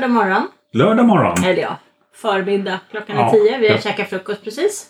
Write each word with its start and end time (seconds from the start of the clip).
lördag 0.00 0.10
morgon. 0.10 0.48
Lördag 0.72 1.06
morgon. 1.06 1.44
Eller 1.44 1.62
ja, 1.62 1.76
förmiddag 2.14 2.80
klockan 2.90 3.16
är 3.16 3.20
Ja, 3.20 3.30
tio. 3.32 3.58
Vi 3.58 3.68
har 3.68 3.74
ja. 3.74 3.80
käkat 3.80 4.08
frukost 4.08 4.44
precis. 4.44 4.86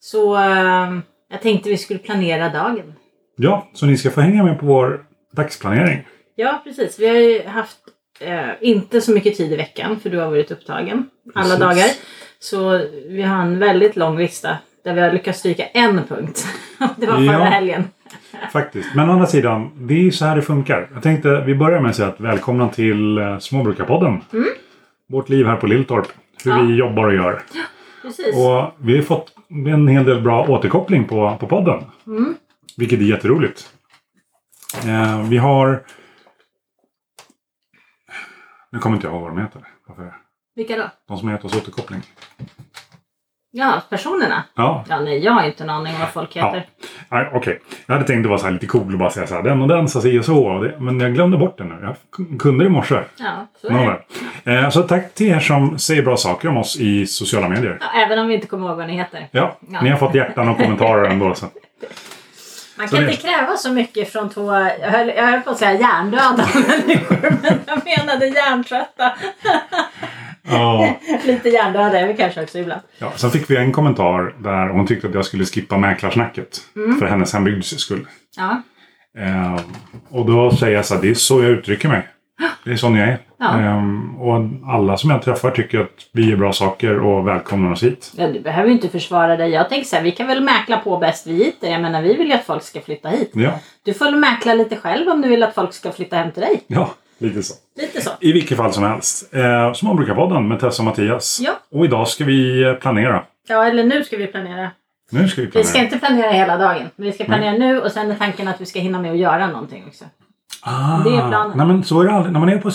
Så 0.00 0.36
eh, 0.36 0.98
jag 1.30 1.42
tänkte 1.42 1.68
vi 1.68 1.76
skulle 1.76 1.98
planera 1.98 2.48
dagen. 2.48 2.94
Ja, 3.36 3.68
så 3.74 3.86
ni 3.86 3.96
ska 3.96 4.10
få 4.10 4.20
hänga 4.20 4.44
med 4.44 4.60
på 4.60 4.66
vår 4.66 5.04
dagsplanering. 5.32 6.06
Ja, 6.34 6.60
precis. 6.64 6.98
Vi 6.98 7.08
har 7.08 7.14
ju 7.16 7.42
haft 7.46 7.78
eh, 8.20 8.48
inte 8.60 9.00
så 9.00 9.12
mycket 9.12 9.36
tid 9.36 9.52
i 9.52 9.56
veckan 9.56 10.00
för 10.00 10.10
du 10.10 10.18
har 10.18 10.30
varit 10.30 10.50
upptagen 10.50 11.10
alla 11.34 11.44
Precis. 11.56 11.60
dagar. 11.60 11.86
Så 12.38 12.86
vi 13.08 13.22
har 13.22 13.42
en 13.42 13.58
väldigt 13.58 13.96
lång 13.96 14.18
lista 14.18 14.58
där 14.84 14.94
vi 14.94 15.00
har 15.00 15.12
lyckats 15.12 15.38
stryka 15.38 15.66
en 15.66 16.04
punkt. 16.04 16.46
det 16.96 17.06
var 17.06 17.16
förra 17.16 17.24
Ja. 17.32 17.44
helgen. 17.44 17.84
Faktiskt. 18.52 18.94
Men 18.94 19.08
å 19.08 19.12
andra 19.12 19.26
sidan, 19.26 19.70
det 19.74 19.94
är 19.94 19.98
ju 19.98 20.10
så 20.12 20.24
här 20.24 20.36
det 20.36 20.42
funkar. 20.42 20.88
Jag 20.94 21.02
tänkte 21.02 21.40
vi 21.46 21.54
börjar 21.54 21.80
med 21.80 21.90
att 21.90 21.96
säga 21.96 22.08
att 22.08 22.20
välkomna 22.20 22.68
till 22.68 23.18
eh, 23.18 23.38
Småbrukarpodden. 23.38 24.20
Vårt 25.08 25.28
liv 25.28 25.46
här 25.46 25.56
på 25.56 25.66
Lilltorp. 25.66 26.06
Hur 26.44 26.50
Ja. 26.50 26.62
vi 26.62 26.74
jobbar 26.74 27.04
och 27.06 27.14
gör. 27.14 27.42
Precis. 28.02 28.36
Och 28.36 28.74
vi 28.78 28.96
har 28.96 29.02
fått 29.02 29.32
en 29.66 29.88
hel 29.88 30.04
del 30.04 30.20
bra 30.20 30.46
återkoppling 30.48 31.04
på, 31.08 31.36
på 31.40 31.46
podden. 31.46 31.84
Mm. 32.06 32.34
Vilket 32.76 33.00
är 33.00 33.04
jätteroligt. 33.04 33.72
Eh, 34.86 35.22
vi 35.28 35.36
har... 35.36 35.82
Nu 38.72 38.78
kommer 38.78 38.96
inte 38.96 39.06
jag 39.06 39.14
ihåg 39.14 39.22
vad 39.22 39.30
de 39.30 39.40
heter. 39.42 39.62
Varför? 39.86 40.14
Vilka 40.54 40.76
då? 40.76 40.90
De 41.08 41.18
som 41.18 41.28
har 41.28 41.34
gett 41.34 41.44
oss 41.44 41.56
återkoppling. 41.56 42.00
Ja, 43.52 43.82
personerna. 43.90 44.44
Ja, 44.54 44.84
Ja, 44.88 45.00
nej, 45.00 45.18
jag 45.24 45.32
har 45.32 45.42
inte 45.46 45.62
en 45.64 45.70
aning 45.70 45.94
om 45.94 46.00
vad 46.00 46.08
folk 46.08 46.36
Ja. 46.36 46.46
heter. 46.46 46.66
Nej, 47.08 47.30
okej. 47.34 47.60
Jag 47.86 47.94
hade 47.94 48.06
tänkt 48.06 48.24
att 48.26 48.28
vara 48.28 48.38
så 48.38 48.44
här 48.44 48.52
lite 48.52 48.66
cool 48.66 48.92
och 48.92 48.98
bara 48.98 49.10
säga 49.10 49.26
så 49.26 49.34
här. 49.34 49.42
Den 49.42 49.62
och 49.62 49.68
den 49.68 49.88
sa 49.88 50.00
si 50.00 50.18
och 50.18 50.24
så. 50.24 50.70
Men 50.78 51.00
jag 51.00 51.14
glömde 51.14 51.38
bort 51.38 51.58
det 51.58 51.64
nu. 51.64 51.78
Jag 51.82 51.96
kunde 52.40 52.64
det 52.64 52.68
i 52.68 52.70
morse. 52.70 53.00
Ja, 53.16 53.46
så 53.60 53.66
är 53.66 53.72
Nåväl. 53.72 53.96
det. 54.44 54.52
Eh, 54.52 54.70
så 54.70 54.82
tack 54.82 55.14
till 55.14 55.26
er 55.28 55.40
som 55.40 55.78
säger 55.78 56.02
bra 56.02 56.16
saker 56.16 56.48
om 56.48 56.56
oss 56.56 56.76
i 56.76 57.06
sociala 57.06 57.48
medier. 57.48 57.78
Ja, 57.80 58.00
även 58.06 58.18
om 58.18 58.28
vi 58.28 58.34
inte 58.34 58.46
kommer 58.46 58.68
ihåg 58.68 58.76
vad 58.76 58.86
ni 58.86 58.96
heter. 58.96 59.28
Ja, 59.30 59.56
Ja. 59.68 59.80
ni 59.82 59.90
har 59.90 59.98
fått 59.98 60.14
hjärtan 60.14 60.48
och 60.48 60.56
kommentarer 60.58 61.04
ändå. 61.04 61.34
Så. 61.34 61.46
Man 62.78 62.88
kan 62.88 62.98
inte 63.02 63.16
kräva 63.16 63.56
så 63.56 63.72
mycket 63.72 64.12
från 64.12 64.30
två, 64.30 64.52
jag 64.54 64.90
höll, 64.90 65.08
jag 65.08 65.26
höll 65.26 65.40
på 65.40 65.50
att 65.50 65.58
säga 65.58 65.72
hjärndöda 65.80 66.48
människor, 66.68 67.36
men 67.42 67.58
jag 67.66 67.82
menade 67.84 68.26
hjärntrötta. 68.26 69.12
Ja. 70.50 70.94
Lite 71.24 71.48
hjärndöda 71.48 72.00
är 72.00 72.06
vi 72.06 72.14
kanske 72.16 72.42
också 72.42 72.58
ibland. 72.58 72.80
Ja, 72.98 73.12
sen 73.16 73.30
fick 73.30 73.50
vi 73.50 73.56
en 73.56 73.72
kommentar 73.72 74.34
där 74.38 74.68
hon 74.68 74.86
tyckte 74.86 75.08
att 75.08 75.14
jag 75.14 75.24
skulle 75.24 75.44
skippa 75.44 75.78
mäklarsnacket. 75.78 76.60
Mm. 76.76 76.98
För 76.98 77.06
hennes 77.06 77.32
hembygds 77.32 77.68
skull. 77.78 78.06
Ja, 78.36 78.62
Eh, 79.18 79.60
och 80.10 80.26
då 80.26 80.50
säger 80.50 80.76
jag 80.76 80.84
så 80.86 80.94
här, 80.94 81.02
det 81.02 81.10
är 81.10 81.14
så 81.14 81.42
jag 81.42 81.50
uttrycker 81.50 81.88
mig. 81.88 82.08
Det 82.64 82.70
är 82.70 82.76
sån 82.76 82.96
jag 82.96 83.08
är. 83.08 83.18
Ja. 83.38 83.60
Eh, 83.60 84.20
och 84.20 84.48
alla 84.74 84.96
som 84.96 85.10
jag 85.10 85.22
träffar 85.22 85.50
tycker 85.50 85.80
att 85.80 85.88
vi 86.12 86.30
gör 86.30 86.36
bra 86.36 86.52
saker 86.52 87.00
och 87.00 87.28
välkomnar 87.28 87.72
oss 87.72 87.82
hit. 87.82 88.12
ja 88.16 88.28
du 88.28 88.40
behöver 88.40 88.68
ju 88.68 88.74
inte 88.74 88.88
försvara 88.88 89.36
dig. 89.36 89.50
Jag 89.50 89.68
tänker 89.68 89.86
så 89.86 89.96
här, 89.96 90.02
vi 90.02 90.10
kan 90.10 90.26
väl 90.26 90.40
mäkla 90.42 90.76
på 90.76 90.98
bäst 90.98 91.26
vi 91.26 91.32
hit. 91.44 91.56
Jag 91.60 91.82
menar, 91.82 92.02
vi 92.02 92.16
vill 92.16 92.28
ju 92.28 92.32
att 92.34 92.44
folk 92.44 92.62
ska 92.62 92.80
flytta 92.80 93.08
hit. 93.08 93.30
Ja, 93.34 93.50
Du 93.84 93.94
får 93.94 94.04
väl 94.04 94.16
mäkla 94.16 94.54
lite 94.54 94.76
själv 94.76 95.08
om 95.08 95.20
du 95.22 95.28
vill 95.28 95.42
att 95.42 95.54
folk 95.54 95.72
ska 95.72 95.92
flytta 95.92 96.16
hem 96.16 96.30
till 96.32 96.42
dig. 96.42 96.60
ja 96.66 96.94
lite 97.20 97.42
så. 97.42 97.54
Lite 97.76 98.00
så. 98.00 98.10
I 98.20 98.32
vilket 98.32 98.56
fall 98.56 98.72
som 98.72 98.82
helst. 98.84 99.34
Eh, 99.34 99.72
Småbrukarpodden 99.72 100.48
med 100.48 100.60
Tessa 100.60 100.82
och 100.82 100.86
Mattias. 100.86 101.40
Ja. 101.42 101.52
Och 101.70 101.84
idag 101.84 102.08
ska 102.08 102.24
vi 102.24 102.62
eh, 102.62 102.74
planera. 102.74 103.24
Ja, 103.48 103.64
eller 103.66 103.84
nu 103.84 104.04
ska 104.04 104.16
vi 104.16 104.26
planera. 104.26 104.70
Nu 105.10 105.28
ska 105.28 105.40
vi 105.40 105.46
Vi 105.46 105.52
planera. 105.52 105.68
ska 105.68 105.78
inte 105.78 105.98
planera 105.98 106.30
hela 106.30 106.56
dagen. 106.56 106.90
Men 106.96 107.06
vi 107.06 107.12
ska 107.12 107.24
planera 107.24 107.52
nu 107.52 107.80
och 107.80 107.92
sen 107.92 108.10
är 108.10 108.14
tanken 108.14 108.48
att 108.48 108.60
vi 108.60 108.66
ska 108.66 108.80
hinna 108.80 109.00
med 109.02 109.10
att 109.12 109.18
göra 109.18 109.46
någonting 109.46 109.84
också. 109.88 110.04
Ah, 110.62 110.98
Det 111.04 111.10
är 111.10 111.28
planen. 111.28 111.56
Nej 111.58 111.66
men 111.66 111.84
så 111.84 112.00
är 112.00 112.04
det 112.04 112.12
aldrig. 112.12 112.32
När 112.32 112.40
man 112.40 112.48
är 112.48 112.58
på... 112.58 112.70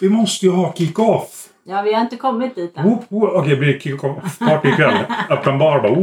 Vi 0.00 0.08
måste 0.08 0.46
ju 0.46 0.52
ha 0.52 0.72
kick-off. 0.76 1.48
Ja, 1.66 1.82
vi 1.82 1.94
har 1.94 2.00
inte 2.00 2.16
kommit 2.16 2.54
dit 2.54 2.76
än. 2.76 2.86
Oh, 2.86 3.02
oh, 3.10 3.40
Okej, 3.40 3.56
blir 3.56 3.72
det 3.72 3.80
kick-off-party 3.80 4.68
ikväll? 4.68 4.94
Öppen 5.30 5.58
bar 5.58 5.80
bara. 5.80 5.94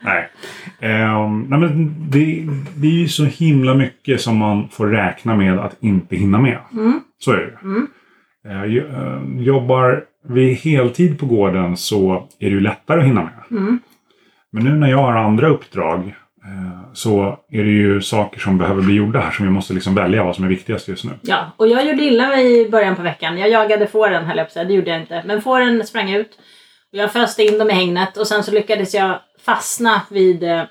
Nej. 0.00 0.30
Ehm, 0.80 1.40
nej 1.40 1.58
men 1.58 1.94
det, 2.10 2.46
det 2.76 2.86
är 2.86 2.92
ju 2.92 3.08
så 3.08 3.24
himla 3.24 3.74
mycket 3.74 4.20
som 4.20 4.36
man 4.36 4.68
får 4.68 4.86
räkna 4.86 5.36
med 5.36 5.58
att 5.58 5.76
inte 5.80 6.16
hinna 6.16 6.38
med. 6.38 6.58
Mm. 6.72 7.00
Så 7.18 7.32
är 7.32 7.36
det. 7.36 7.58
Mm. 7.62 7.88
Eh, 8.48 9.42
jobbar 9.42 10.04
vi 10.28 10.52
heltid 10.52 11.18
på 11.18 11.26
gården 11.26 11.76
så 11.76 12.28
är 12.38 12.46
det 12.46 12.54
ju 12.54 12.60
lättare 12.60 13.00
att 13.00 13.06
hinna 13.06 13.22
med. 13.22 13.58
Mm. 13.58 13.78
Men 14.52 14.64
nu 14.64 14.74
när 14.74 14.90
jag 14.90 14.98
har 14.98 15.12
andra 15.12 15.48
uppdrag 15.48 16.14
eh, 16.44 16.85
så 16.96 17.38
är 17.50 17.64
det 17.64 17.70
ju 17.70 18.00
saker 18.00 18.40
som 18.40 18.58
behöver 18.58 18.82
bli 18.82 18.94
gjorda 18.94 19.20
här 19.20 19.30
som 19.30 19.44
vi 19.44 19.50
måste 19.50 19.74
liksom 19.74 19.94
välja 19.94 20.24
vad 20.24 20.34
som 20.34 20.44
är 20.44 20.48
viktigast 20.48 20.88
just 20.88 21.04
nu. 21.04 21.10
Ja, 21.22 21.52
och 21.56 21.68
jag 21.68 21.86
gjorde 21.86 22.02
illa 22.02 22.28
mig 22.28 22.60
i 22.60 22.70
början 22.70 22.96
på 22.96 23.02
veckan. 23.02 23.38
Jag 23.38 23.48
jagade 23.48 23.86
fåren 23.86 24.24
höll 24.24 24.38
jag 24.38 24.54
på. 24.54 24.64
Det 24.64 24.74
gjorde 24.74 24.90
jag 24.90 25.00
inte. 25.00 25.22
Men 25.26 25.42
fåren 25.42 25.86
sprang 25.86 26.10
ut. 26.10 26.38
Och 26.92 26.98
jag 26.98 27.12
föste 27.12 27.42
in 27.42 27.58
dem 27.58 27.70
i 27.70 27.72
hängnet 27.72 28.16
och 28.16 28.26
sen 28.26 28.42
så 28.42 28.52
lyckades 28.52 28.94
jag 28.94 29.18
fastna 29.44 30.02
vid 30.10 30.42
eh, 30.42 30.62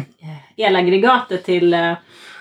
elaggregatet 0.56 1.44
till 1.44 1.74
eh, 1.74 1.92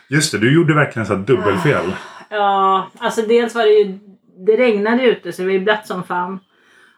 Just 0.09 0.31
det, 0.31 0.37
du 0.37 0.55
gjorde 0.55 0.73
verkligen 0.73 1.05
så 1.05 1.15
dubbelfel. 1.15 1.91
Ja, 2.29 2.89
alltså 2.97 3.21
dels 3.21 3.55
var 3.55 3.63
det 3.63 3.71
ju... 3.71 3.99
Det 4.45 4.57
regnade 4.57 5.03
ute 5.03 5.31
så 5.31 5.41
det 5.41 5.45
var 5.45 5.53
ju 5.53 5.59
blött 5.59 5.87
som 5.87 6.03
fan. 6.03 6.39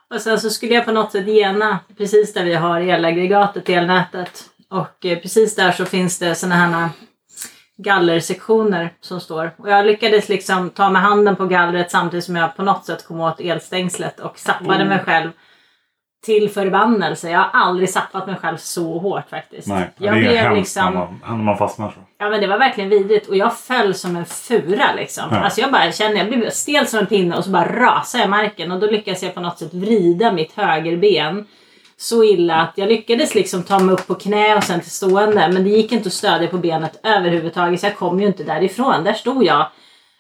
Och 0.10 0.22
sen 0.22 0.40
så 0.40 0.50
skulle 0.50 0.74
jag 0.74 0.86
på 0.86 0.92
något 0.92 1.12
sätt 1.12 1.28
gena 1.28 1.80
precis 1.98 2.34
där 2.34 2.46
vi 2.46 2.54
har 2.54 2.82
elaggregatet, 2.82 3.70
elnätet. 3.70 4.50
Och 4.74 5.06
eh, 5.06 5.20
precis 5.20 5.56
där 5.56 5.72
så 5.72 5.86
finns 5.86 6.20
det 6.20 6.36
såna 6.36 6.56
här 6.56 6.90
gallersektioner 7.78 8.94
som 9.02 9.20
står. 9.20 9.52
Och 9.58 9.70
jag 9.70 9.86
lyckades 9.86 10.30
liksom 10.30 10.70
ta 10.70 10.90
med 10.90 11.02
handen 11.02 11.36
på 11.36 11.46
gallret 11.46 11.92
samtidigt 11.92 12.26
som 12.26 12.36
jag 12.36 12.56
på 12.56 12.64
något 12.64 12.86
sätt 12.86 13.08
kom 13.08 13.20
åt 13.22 13.40
elstängslet 13.40 14.20
och 14.20 14.40
zappade 14.40 14.76
Mm. 14.76 14.88
mig 14.88 15.00
själv 15.00 15.30
till 16.26 16.50
förbannelse. 16.50 17.30
Jag 17.30 17.40
har 17.40 17.62
aldrig 17.62 17.90
zappat 17.90 18.28
mig 18.28 18.36
själv 18.36 18.58
så 18.58 18.98
hårt 19.00 19.30
faktiskt. 19.30 19.68
Nej, 19.68 19.90
jag 19.98 20.14
det 20.14 20.20
är 20.20 20.22
blev 20.22 20.38
hemskt 20.38 20.58
liksom... 20.58 20.94
när, 20.94 21.00
man, 21.00 21.38
när 21.38 21.44
man 21.44 21.58
fastnar 21.58 21.90
så. 21.92 22.00
Ja 22.18 22.30
men 22.30 22.42
det 22.42 22.48
var 22.48 22.58
verkligen 22.60 22.90
vidrigt 22.90 23.30
och 23.30 23.38
jag 23.38 23.58
föll 23.58 23.94
som 23.94 24.16
en 24.16 24.26
fura 24.26 24.94
liksom. 24.96 25.24
Ja. 25.32 25.38
Alltså 25.40 25.62
jag 25.62 25.72
bara 25.72 25.92
kände, 25.92 26.18
jag 26.18 26.28
blev 26.28 26.50
stel 26.50 26.88
som 26.88 27.00
en 27.00 27.06
pinne 27.06 27.38
och 27.38 27.44
så 27.44 27.50
bara 27.50 27.80
rasade 27.80 28.22
jag 28.24 28.28
i 28.28 28.30
marken 28.30 28.72
och 28.72 28.80
då 28.80 28.88
lyckades 28.88 29.24
jag 29.24 29.34
på 29.34 29.42
något 29.42 29.60
sätt 29.60 29.74
vrida 29.74 30.32
mitt 30.32 30.52
högerben 30.56 31.46
så 31.98 32.24
illa 32.24 32.56
att 32.56 32.74
jag 32.76 32.90
lyckades 32.90 33.36
liksom 33.36 33.64
ta 33.64 33.80
mig 33.80 33.94
upp 33.94 34.08
på 34.08 34.16
knä 34.16 34.56
och 34.56 34.64
sen 34.64 34.82
till 34.82 34.92
stående 34.92 35.50
men 35.54 35.64
det 35.64 35.70
gick 35.70 35.92
inte 35.92 36.08
att 36.08 36.14
stödja 36.14 36.48
på 36.48 36.58
benet 36.58 37.00
överhuvudtaget 37.04 37.80
så 37.80 37.86
jag 37.86 37.98
kom 37.98 38.20
ju 38.20 38.28
inte 38.28 38.44
därifrån. 38.44 39.04
Där 39.04 39.14
stod 39.14 39.44
jag 39.44 39.68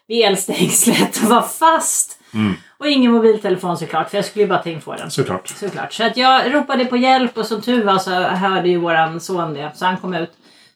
vid 0.07 0.25
elstängslet 0.25 1.23
och 1.23 1.29
var 1.29 1.41
fast. 1.41 2.19
Mm. 2.33 2.53
Och 2.77 2.87
ingen 2.87 3.11
mobiltelefon 3.11 3.77
såklart 3.77 4.09
för 4.09 4.17
jag 4.17 4.25
skulle 4.25 4.43
ju 4.43 4.49
bara 4.49 4.63
ta 4.63 4.69
in 4.69 4.81
den. 4.85 5.11
Såklart. 5.11 5.47
Såklart. 5.47 5.93
Så 5.93 6.03
att 6.03 6.17
jag 6.17 6.53
ropade 6.53 6.85
på 6.85 6.97
hjälp 6.97 7.37
och 7.37 7.45
som 7.45 7.61
tur 7.61 7.83
var 7.83 7.97
så 7.97 8.11
hörde 8.11 8.69
ju 8.69 8.77
våran 8.77 9.19
son 9.19 9.53
det. 9.53 9.71
Så 9.75 9.85
han 9.85 9.97
kom 9.97 10.13
ut. 10.13 10.31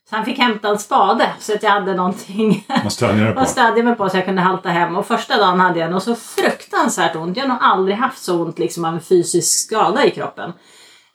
Så 0.09 0.15
han 0.15 0.25
fick 0.25 0.37
hämta 0.37 0.67
en 0.67 0.79
spade 0.79 1.29
så 1.39 1.53
att 1.53 1.63
jag 1.63 1.71
hade 1.71 1.93
någonting 1.93 2.65
att 2.67 2.93
stödja 3.49 3.83
mig 3.83 3.95
på 3.95 4.09
så 4.09 4.17
jag 4.17 4.25
kunde 4.25 4.41
halta 4.41 4.69
hem. 4.69 4.95
Och 4.95 5.07
första 5.07 5.37
dagen 5.37 5.59
hade 5.59 5.79
jag 5.79 5.91
nog 5.91 6.01
så 6.01 6.15
fruktansvärt 6.15 7.15
ont. 7.15 7.37
Jag 7.37 7.43
har 7.43 7.49
nog 7.49 7.57
aldrig 7.61 7.97
haft 7.97 8.23
så 8.23 8.41
ont 8.41 8.59
liksom 8.59 8.85
av 8.85 8.93
en 8.93 9.01
fysisk 9.01 9.67
skada 9.67 10.05
i 10.05 10.11
kroppen. 10.11 10.53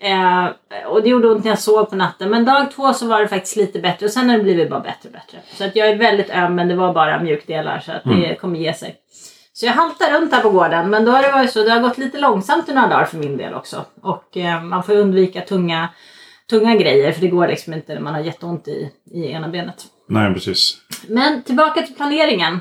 Eh, 0.02 0.46
och 0.86 1.02
det 1.02 1.08
gjorde 1.08 1.28
ont 1.28 1.44
när 1.44 1.50
jag 1.50 1.58
sov 1.58 1.84
på 1.84 1.96
natten. 1.96 2.30
Men 2.30 2.44
dag 2.44 2.70
två 2.70 2.92
så 2.92 3.06
var 3.06 3.20
det 3.20 3.28
faktiskt 3.28 3.56
lite 3.56 3.78
bättre. 3.78 4.06
Och 4.06 4.12
sen 4.12 4.30
har 4.30 4.36
det 4.36 4.42
blivit 4.42 4.70
bara 4.70 4.80
bättre 4.80 5.08
och 5.08 5.12
bättre. 5.12 5.38
Så 5.54 5.64
att 5.64 5.76
jag 5.76 5.88
är 5.88 5.96
väldigt 5.96 6.30
öm 6.30 6.54
men 6.54 6.68
det 6.68 6.74
var 6.74 6.94
bara 6.94 7.22
mjukdelar 7.22 7.80
så 7.80 7.92
att 7.92 8.04
det 8.04 8.34
kommer 8.40 8.58
ge 8.58 8.74
sig. 8.74 8.96
Så 9.52 9.66
jag 9.66 9.72
haltar 9.72 10.20
runt 10.20 10.32
här 10.32 10.42
på 10.42 10.50
gården. 10.50 10.90
Men 10.90 11.04
då 11.04 11.12
har 11.12 11.22
det 11.22 11.32
varit 11.32 11.52
så. 11.52 11.64
Det 11.64 11.70
har 11.70 11.80
gått 11.80 11.98
lite 11.98 12.20
långsamt 12.20 12.68
i 12.68 12.74
några 12.74 12.88
dagar 12.88 13.04
för 13.04 13.16
min 13.16 13.36
del 13.36 13.54
också. 13.54 13.84
Och 14.02 14.36
eh, 14.36 14.62
man 14.62 14.82
får 14.82 14.96
undvika 14.96 15.40
tunga, 15.40 15.88
tunga 16.50 16.76
grejer. 16.76 17.12
För 17.12 17.20
det 17.20 17.28
går 17.28 17.48
liksom 17.48 17.74
inte 17.74 17.94
när 17.94 18.00
man 18.00 18.14
har 18.14 18.20
jätteont 18.20 18.68
i, 18.68 18.90
i 19.10 19.30
ena 19.32 19.48
benet. 19.48 19.84
Nej, 20.08 20.34
precis. 20.34 20.76
Men 21.08 21.42
tillbaka 21.42 21.82
till 21.82 21.94
planeringen. 21.94 22.60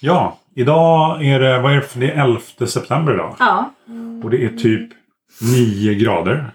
Ja, 0.00 0.38
idag 0.54 1.24
är 1.26 1.40
det, 1.40 1.60
vad 1.60 1.72
är 1.72 1.76
det, 1.76 2.00
det 2.00 2.12
är 2.12 2.24
11 2.24 2.40
september 2.66 3.14
idag. 3.14 3.36
Ja, 3.38 3.74
Och 4.24 4.30
det 4.30 4.44
är 4.44 4.48
typ 4.48 4.90
9 5.40 5.94
grader. 5.94 6.50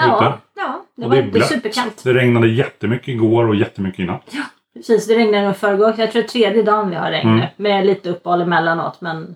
Ja, 0.00 0.16
Ute. 0.16 0.38
ja 0.56 0.84
det 0.96 1.04
Och 1.04 1.10
var 1.10 1.16
det 1.16 1.22
inte 1.22 1.40
superkallt. 1.40 2.04
Det 2.04 2.14
regnade 2.14 2.48
jättemycket 2.48 3.08
igår 3.08 3.48
och 3.48 3.54
jättemycket 3.54 4.00
i 4.00 4.04
natt. 4.04 4.34
Precis, 4.76 5.06
det 5.06 5.14
regnade 5.14 5.44
nog 5.46 5.56
förrgår. 5.56 5.94
Jag 5.98 6.12
tror 6.12 6.22
tredje 6.22 6.62
dagen 6.62 6.90
vi 6.90 6.96
har 6.96 7.10
regn 7.10 7.28
Mm. 7.28 7.46
Med 7.56 7.86
lite 7.86 8.10
uppehåll 8.10 8.40
emellanåt. 8.40 9.00
Men 9.00 9.34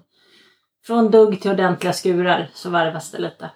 från 0.87 1.11
dugg 1.11 1.41
till 1.41 1.51
ordentliga 1.51 1.93
skurar 1.93 2.49
så 2.55 2.71
varvas 2.71 3.11
det 3.13 3.19
lite. 3.19 3.51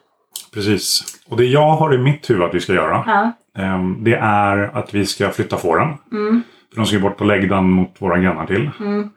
Precis. 0.54 1.04
Och 1.28 1.36
det 1.36 1.44
jag 1.44 1.70
har 1.76 1.94
i 1.94 1.98
mitt 1.98 2.30
huvud 2.30 2.42
att 2.42 2.54
vi 2.54 2.60
ska 2.60 2.72
göra. 2.74 3.04
Ja, 3.06 3.32
ehm, 3.62 4.04
Det 4.04 4.14
är 4.14 4.58
att 4.78 4.94
vi 4.94 5.06
ska 5.06 5.30
flytta 5.30 5.56
fåren. 5.56 5.88
mm, 6.12 6.42
För 6.70 6.76
de 6.76 6.86
ska 6.86 6.96
ju 6.96 7.02
bort 7.02 7.16
på 7.18 7.24
läggdan 7.24 7.70
mot 7.70 7.94
våra 7.98 8.18
grannar 8.18 8.46
till. 8.46 8.70
mm, 8.80 9.10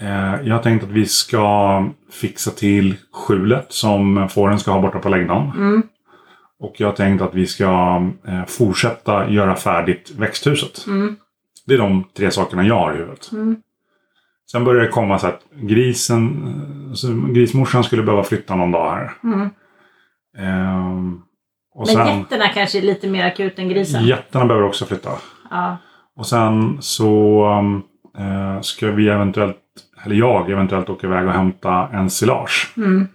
Eh, 0.00 0.34
Jag 0.48 0.54
har 0.54 0.62
tänkt 0.62 0.84
att 0.84 0.90
vi 0.90 1.06
ska 1.06 1.84
fixa 2.12 2.50
till 2.50 2.94
skjulet 3.12 3.66
som 3.72 4.28
fåren 4.28 4.58
ska 4.58 4.70
ha 4.70 4.80
borta 4.80 4.98
på 4.98 5.08
läggdan. 5.08 5.52
mm, 5.56 5.82
Och 6.58 6.74
jag 6.80 6.88
har 6.88 6.92
tänkt 6.94 7.22
att 7.22 7.34
vi 7.34 7.46
ska 7.46 8.02
eh, 8.28 8.44
fortsätta 8.46 9.30
göra 9.30 9.54
färdigt 9.56 10.10
växthuset. 10.18 10.86
mm, 10.86 11.16
Det 11.66 11.74
är 11.74 11.78
de 11.78 12.04
tre 12.16 12.30
sakerna 12.30 12.62
jag 12.62 12.74
har 12.78 12.94
i 12.94 12.96
huvudet. 12.96 13.32
mm. 13.32 13.56
Sen 14.52 14.64
började 14.64 14.86
det 14.86 14.92
komma 14.92 15.18
så 15.18 15.26
att 15.26 15.40
grisen, 15.54 16.54
så 16.94 17.08
grismorsan 17.32 17.84
skulle 17.84 18.02
behöva 18.02 18.24
flytta 18.24 18.54
någon 18.54 18.72
dag 18.72 18.90
här. 18.90 19.12
Mm. 19.24 19.50
Ehm, 20.38 21.22
Men 21.76 21.86
sen, 21.86 22.18
getterna 22.18 22.48
kanske 22.48 22.78
är 22.78 22.82
lite 22.82 23.08
mer 23.08 23.26
akut 23.26 23.58
än 23.58 23.68
grisen. 23.68 24.04
getterna 24.06 24.46
behöver 24.46 24.66
också 24.66 24.86
flytta. 24.86 25.10
Ja. 25.50 25.76
Och 26.16 26.26
sen 26.26 26.76
så 26.80 27.44
eh, 28.18 28.60
ska 28.60 28.90
vi 28.90 29.08
eventuellt, 29.08 29.56
eller 30.04 30.16
jag 30.16 30.50
eventuellt 30.50 30.88
åka 30.90 31.06
iväg 31.06 31.26
och 31.26 31.32
hämta 31.32 31.88
ensilage. 31.92 32.72
Mm. 32.76 33.08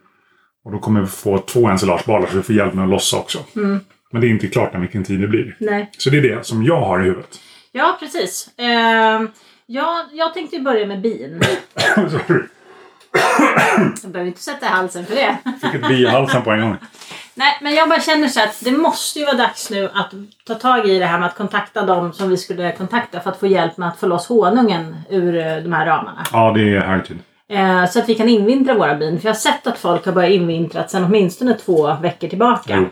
Och 0.63 0.71
då 0.71 0.79
kommer 0.79 1.01
vi 1.01 1.07
få 1.07 1.37
två 1.37 1.67
ensilagebalar 1.67 2.27
så 2.27 2.37
vi 2.37 2.43
får 2.43 2.55
hjälp 2.55 2.73
med 2.73 2.83
att 2.83 2.89
lossa 2.89 3.17
också. 3.17 3.39
Mm. 3.55 3.79
Men 4.11 4.21
det 4.21 4.27
är 4.27 4.29
inte 4.29 4.47
klart 4.47 4.73
än 4.73 4.81
vilken 4.81 5.03
tid 5.03 5.19
det 5.19 5.27
blir. 5.27 5.55
Nej. 5.59 5.89
Så 5.97 6.09
det 6.09 6.17
är 6.17 6.21
det 6.21 6.45
som 6.45 6.63
jag 6.63 6.81
har 6.81 6.99
i 6.99 7.03
huvudet. 7.03 7.39
Ja, 7.71 7.97
precis. 7.99 8.49
Eh, 8.57 9.21
ja, 9.65 10.05
jag 10.11 10.33
tänkte 10.33 10.55
ju 10.55 10.61
börja 10.61 10.85
med 10.85 11.01
bin. 11.01 11.41
Sorry. 11.95 12.43
Jag 14.03 14.11
behöver 14.11 14.27
inte 14.27 14.41
sätta 14.41 14.65
halsen 14.65 15.05
för 15.05 15.15
det. 15.15 15.37
Fick 15.61 15.73
ett 15.73 15.87
bi 15.87 16.03
i 16.03 16.05
halsen 16.05 16.41
på 16.41 16.51
en 16.51 16.61
gång. 16.61 16.77
Nej, 17.35 17.57
men 17.61 17.75
jag 17.75 17.89
bara 17.89 17.99
känner 17.99 18.27
så 18.27 18.43
att 18.43 18.61
det 18.63 18.71
måste 18.71 19.19
ju 19.19 19.25
vara 19.25 19.37
dags 19.37 19.69
nu 19.69 19.89
att 19.93 20.13
ta 20.47 20.55
tag 20.55 20.89
i 20.89 20.99
det 20.99 21.05
här 21.05 21.19
med 21.19 21.27
att 21.27 21.35
kontakta 21.35 21.85
dem 21.85 22.13
som 22.13 22.29
vi 22.29 22.37
skulle 22.37 22.71
kontakta 22.71 23.19
för 23.19 23.29
att 23.29 23.39
få 23.39 23.47
hjälp 23.47 23.77
med 23.77 23.89
att 23.89 23.99
få 23.99 24.07
loss 24.07 24.27
honungen 24.27 24.95
ur 25.09 25.37
eh, 25.37 25.57
de 25.57 25.73
här 25.73 25.85
ramarna. 25.85 26.25
Ja, 26.33 26.51
det 26.55 26.75
är 26.75 26.79
hög 26.79 27.05
tid. 27.05 27.19
Eh, 27.51 27.89
så 27.89 27.99
att 27.99 28.09
vi 28.09 28.15
kan 28.15 28.29
invintra 28.29 28.73
våra 28.73 28.95
bin. 28.95 29.19
För 29.19 29.27
jag 29.27 29.33
har 29.33 29.39
sett 29.39 29.67
att 29.67 29.77
folk 29.77 30.05
har 30.05 30.13
börjat 30.13 30.31
invintra 30.31 30.87
sedan 30.87 31.03
åtminstone 31.03 31.53
två 31.53 31.93
veckor 32.01 32.27
tillbaka. 32.27 32.75
Jo. 32.77 32.89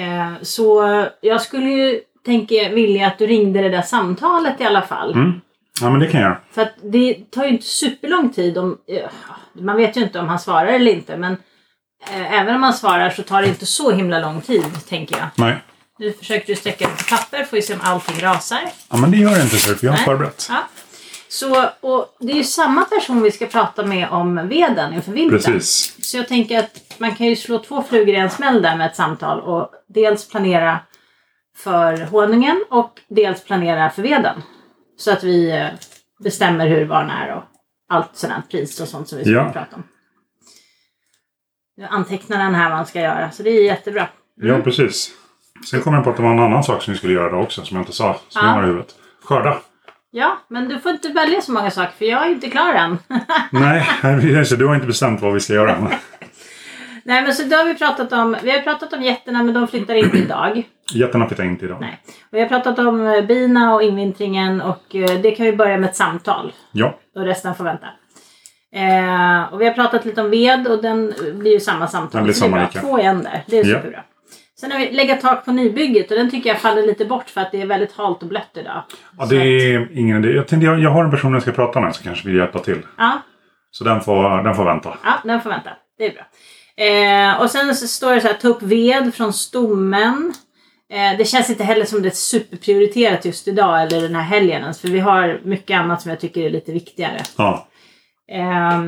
Eh, 0.00 0.32
så 0.42 0.84
jag 1.20 1.40
skulle 1.40 1.70
ju 1.70 2.00
tänka 2.26 2.68
vilja 2.68 3.06
att 3.06 3.18
du 3.18 3.26
ringde 3.26 3.62
det 3.62 3.68
där 3.68 3.82
samtalet 3.82 4.60
i 4.60 4.64
alla 4.64 4.82
fall. 4.82 5.12
Mm. 5.12 5.32
Ja, 5.80 5.90
men 5.90 6.00
det 6.00 6.06
kan 6.06 6.20
jag. 6.20 6.36
För 6.52 6.62
att 6.62 6.72
det 6.82 7.30
tar 7.30 7.44
ju 7.44 7.50
inte 7.50 7.66
superlång 7.66 8.32
tid 8.32 8.58
om... 8.58 8.78
eh, 8.88 9.10
Man 9.62 9.76
vet 9.76 9.96
ju 9.96 10.02
inte 10.02 10.18
om 10.20 10.28
han 10.28 10.38
svarar 10.38 10.66
eller 10.66 10.92
inte 10.92 11.16
men 11.16 11.32
eh, 12.10 12.40
även 12.40 12.54
om 12.54 12.62
han 12.62 12.74
svarar 12.74 13.10
så 13.10 13.22
tar 13.22 13.42
det 13.42 13.48
inte 13.48 13.66
så 13.66 13.90
himla 13.90 14.20
lång 14.20 14.40
tid 14.40 14.64
tänker 14.88 15.16
jag. 15.16 15.26
Nej. 15.34 15.56
Nu 15.98 16.12
försöker 16.12 16.46
du 16.46 16.54
sträcka 16.56 16.84
det 16.88 17.02
på 17.04 17.16
papper 17.16 17.44
får 17.44 17.56
vi 17.56 17.62
se 17.62 17.74
om 17.74 17.80
allting 17.82 18.20
rasar. 18.20 18.60
Ja, 18.90 18.96
men 18.96 19.10
det 19.10 19.16
gör 19.16 19.34
det 19.34 19.42
inte 19.42 19.56
för 19.56 19.86
jag 19.86 19.92
har 19.92 19.98
förberett. 19.98 20.46
Ja. 20.50 20.56
Så, 21.32 21.68
och 21.80 22.16
det 22.20 22.32
är 22.32 22.36
ju 22.36 22.44
samma 22.44 22.84
person 22.84 23.22
vi 23.22 23.30
ska 23.30 23.46
prata 23.46 23.86
med 23.86 24.08
om 24.10 24.48
veden 24.48 24.94
inför 24.94 25.12
vintern. 25.12 25.38
Precis. 25.38 25.96
Så 26.10 26.16
jag 26.16 26.28
tänker 26.28 26.58
att 26.58 26.94
man 26.98 27.14
kan 27.14 27.26
ju 27.26 27.36
slå 27.36 27.58
två 27.58 27.82
flugor 27.82 28.14
i 28.14 28.18
en 28.18 28.30
smäll 28.30 28.62
där 28.62 28.76
med 28.76 28.86
ett 28.86 28.96
samtal 28.96 29.40
och 29.40 29.70
dels 29.88 30.28
planera 30.28 30.78
för 31.56 31.96
honungen 32.04 32.64
och 32.70 33.00
dels 33.08 33.44
planera 33.44 33.90
för 33.90 34.02
veden. 34.02 34.42
Så 34.96 35.12
att 35.12 35.24
vi 35.24 35.50
eh, 35.50 35.66
bestämmer 36.24 36.68
hur, 36.68 36.84
var, 36.84 37.04
när 37.04 37.36
och 37.36 37.42
allt 37.88 38.10
sådant 38.16 38.50
pris 38.50 38.80
och 38.80 38.88
sånt 38.88 39.08
som 39.08 39.18
vi 39.18 39.24
ska 39.24 39.32
Ja. 39.32 39.50
prata 39.52 39.76
om. 39.76 39.82
Nu 41.76 41.84
antecknar 41.84 42.38
den 42.38 42.54
här 42.54 42.68
vad 42.68 42.78
man 42.78 42.86
ska 42.86 43.00
göra 43.00 43.30
så 43.30 43.42
det 43.42 43.50
är 43.50 43.64
jättebra. 43.64 44.08
Ja, 44.36 44.58
precis. 44.64 45.10
Sen 45.70 45.80
kommer 45.80 45.96
jag 45.98 46.04
på 46.04 46.10
att 46.10 46.16
det 46.16 46.22
var 46.22 46.30
en 46.32 46.38
annan 46.40 46.64
sak 46.64 46.82
som 46.82 46.92
vi 46.92 46.98
skulle 46.98 47.12
göra 47.14 47.30
då 47.32 47.38
också 47.38 47.64
som 47.64 47.76
jag 47.76 47.82
inte 47.82 47.92
sa. 47.92 48.14
Som 48.28 48.40
Ja. 48.42 48.48
jag 48.48 48.54
har 48.54 48.62
i 48.62 48.66
huvudet. 48.66 48.94
Skörda. 49.24 49.58
Ja, 50.14 50.38
men 50.48 50.68
du 50.68 50.78
får 50.78 50.90
inte 50.92 51.08
välja 51.08 51.40
så 51.40 51.52
många 51.52 51.70
saker 51.70 51.92
för 51.98 52.04
jag 52.04 52.26
är 52.26 52.30
inte 52.30 52.50
klar 52.50 52.74
än. 52.74 52.98
Nej, 53.50 53.88
det, 54.02 54.56
du 54.56 54.66
har 54.66 54.74
inte 54.74 54.86
bestämt 54.86 55.20
vad 55.22 55.32
vi 55.34 55.40
ska 55.40 55.52
göra. 55.52 55.76
Nej 57.04 57.22
men 57.22 57.34
så 57.34 57.42
då 57.42 57.56
har 57.56 57.64
vi 57.64 57.74
pratat 57.74 58.12
om, 58.12 58.36
vi 58.42 58.50
har 58.50 58.58
pratat 58.58 58.92
om 58.92 59.02
getterna 59.02 59.42
men 59.42 59.54
de 59.54 59.68
flyttar 59.68 59.94
inte 59.94 60.18
idag. 60.18 60.62
Getterna 60.94 61.26
flyttar 61.26 61.44
inte 61.44 61.64
idag. 61.64 61.78
Nej. 61.80 62.00
Och 62.30 62.36
vi 62.36 62.40
har 62.40 62.48
pratat 62.48 62.78
om 62.78 63.06
eh, 63.06 63.24
bina 63.24 63.74
och 63.74 63.82
invintringen 63.82 64.60
och 64.60 64.94
eh, 64.96 65.20
det 65.20 65.30
kan 65.30 65.46
vi 65.46 65.52
börja 65.52 65.78
med 65.78 65.90
ett 65.90 65.96
samtal. 65.96 66.52
Ja, 66.72 66.98
Och 67.16 67.24
resten 67.24 67.54
får 67.54 67.64
vänta. 67.64 67.86
Eh, 68.74 69.52
och 69.52 69.60
vi 69.60 69.66
har 69.66 69.72
pratat 69.74 70.04
lite 70.04 70.20
om 70.20 70.30
ved 70.30 70.66
och 70.68 70.82
den 70.82 71.14
blir 71.34 71.52
ju 71.52 71.60
samma 71.60 71.88
samtal. 71.88 72.18
Den 72.18 72.24
blir 72.24 72.34
så 72.34 72.40
samma 72.40 72.62
lika. 72.62 72.80
Två 72.80 72.98
i 73.00 73.02
en 73.02 73.22
där. 73.22 73.44
Det 73.46 73.58
är 73.58 73.64
Ja. 73.64 73.76
superbra. 73.76 74.02
Sen 74.62 74.72
har 74.72 74.78
vi 74.78 74.90
lägga 74.90 75.16
tak 75.16 75.44
på 75.44 75.52
nybygget 75.52 76.10
och 76.10 76.16
den 76.16 76.30
tycker 76.30 76.50
jag 76.50 76.58
faller 76.58 76.82
lite 76.82 77.04
bort 77.04 77.30
för 77.30 77.40
att 77.40 77.52
det 77.52 77.62
är 77.62 77.66
väldigt 77.66 77.92
halt 77.92 78.22
och 78.22 78.28
blött 78.28 78.50
idag. 78.54 78.82
ja 79.18 79.26
det 79.26 79.36
är 79.36 79.88
ingen 79.98 80.24
idé. 80.24 80.34
Jag, 80.34 80.48
tänkte, 80.48 80.66
jag, 80.66 80.80
jag 80.80 80.90
har 80.90 81.04
en 81.04 81.10
person 81.10 81.32
jag 81.32 81.42
ska 81.42 81.52
prata 81.52 81.80
med 81.80 81.94
som 81.94 82.04
kanske 82.04 82.28
vill 82.28 82.36
hjälpa 82.36 82.58
till. 82.58 82.78
Ja, 82.98 83.22
Så 83.70 83.84
den 83.84 84.00
får, 84.00 84.42
den 84.44 84.54
får 84.54 84.64
vänta. 84.64 84.96
ja, 85.04 85.12
den 85.24 85.40
får 85.40 85.50
vänta. 85.50 85.70
Det 85.98 86.06
är 86.06 86.12
bra. 86.12 86.24
Eh, 86.86 87.40
och 87.40 87.50
sen 87.50 87.74
så 87.74 87.86
står 87.86 88.14
det 88.14 88.20
så 88.20 88.26
här, 88.26 88.34
ta 88.34 88.48
upp 88.48 88.62
ved 88.62 89.14
från 89.14 89.32
stommen. 89.32 90.32
Eh, 90.92 91.18
det 91.18 91.24
känns 91.24 91.50
inte 91.50 91.64
heller 91.64 91.84
som 91.84 92.02
det 92.02 92.08
är 92.08 92.10
superprioriterat 92.10 93.24
just 93.24 93.48
idag 93.48 93.82
eller 93.82 94.00
den 94.00 94.14
här 94.14 94.22
helgen 94.22 94.62
ens, 94.62 94.80
för 94.80 94.88
vi 94.88 95.00
har 95.00 95.40
mycket 95.44 95.80
annat 95.80 96.02
som 96.02 96.10
jag 96.10 96.20
tycker 96.20 96.40
är 96.42 96.50
lite 96.50 96.72
viktigare. 96.72 97.20
Ja. 97.36 97.68
Eh, 98.32 98.80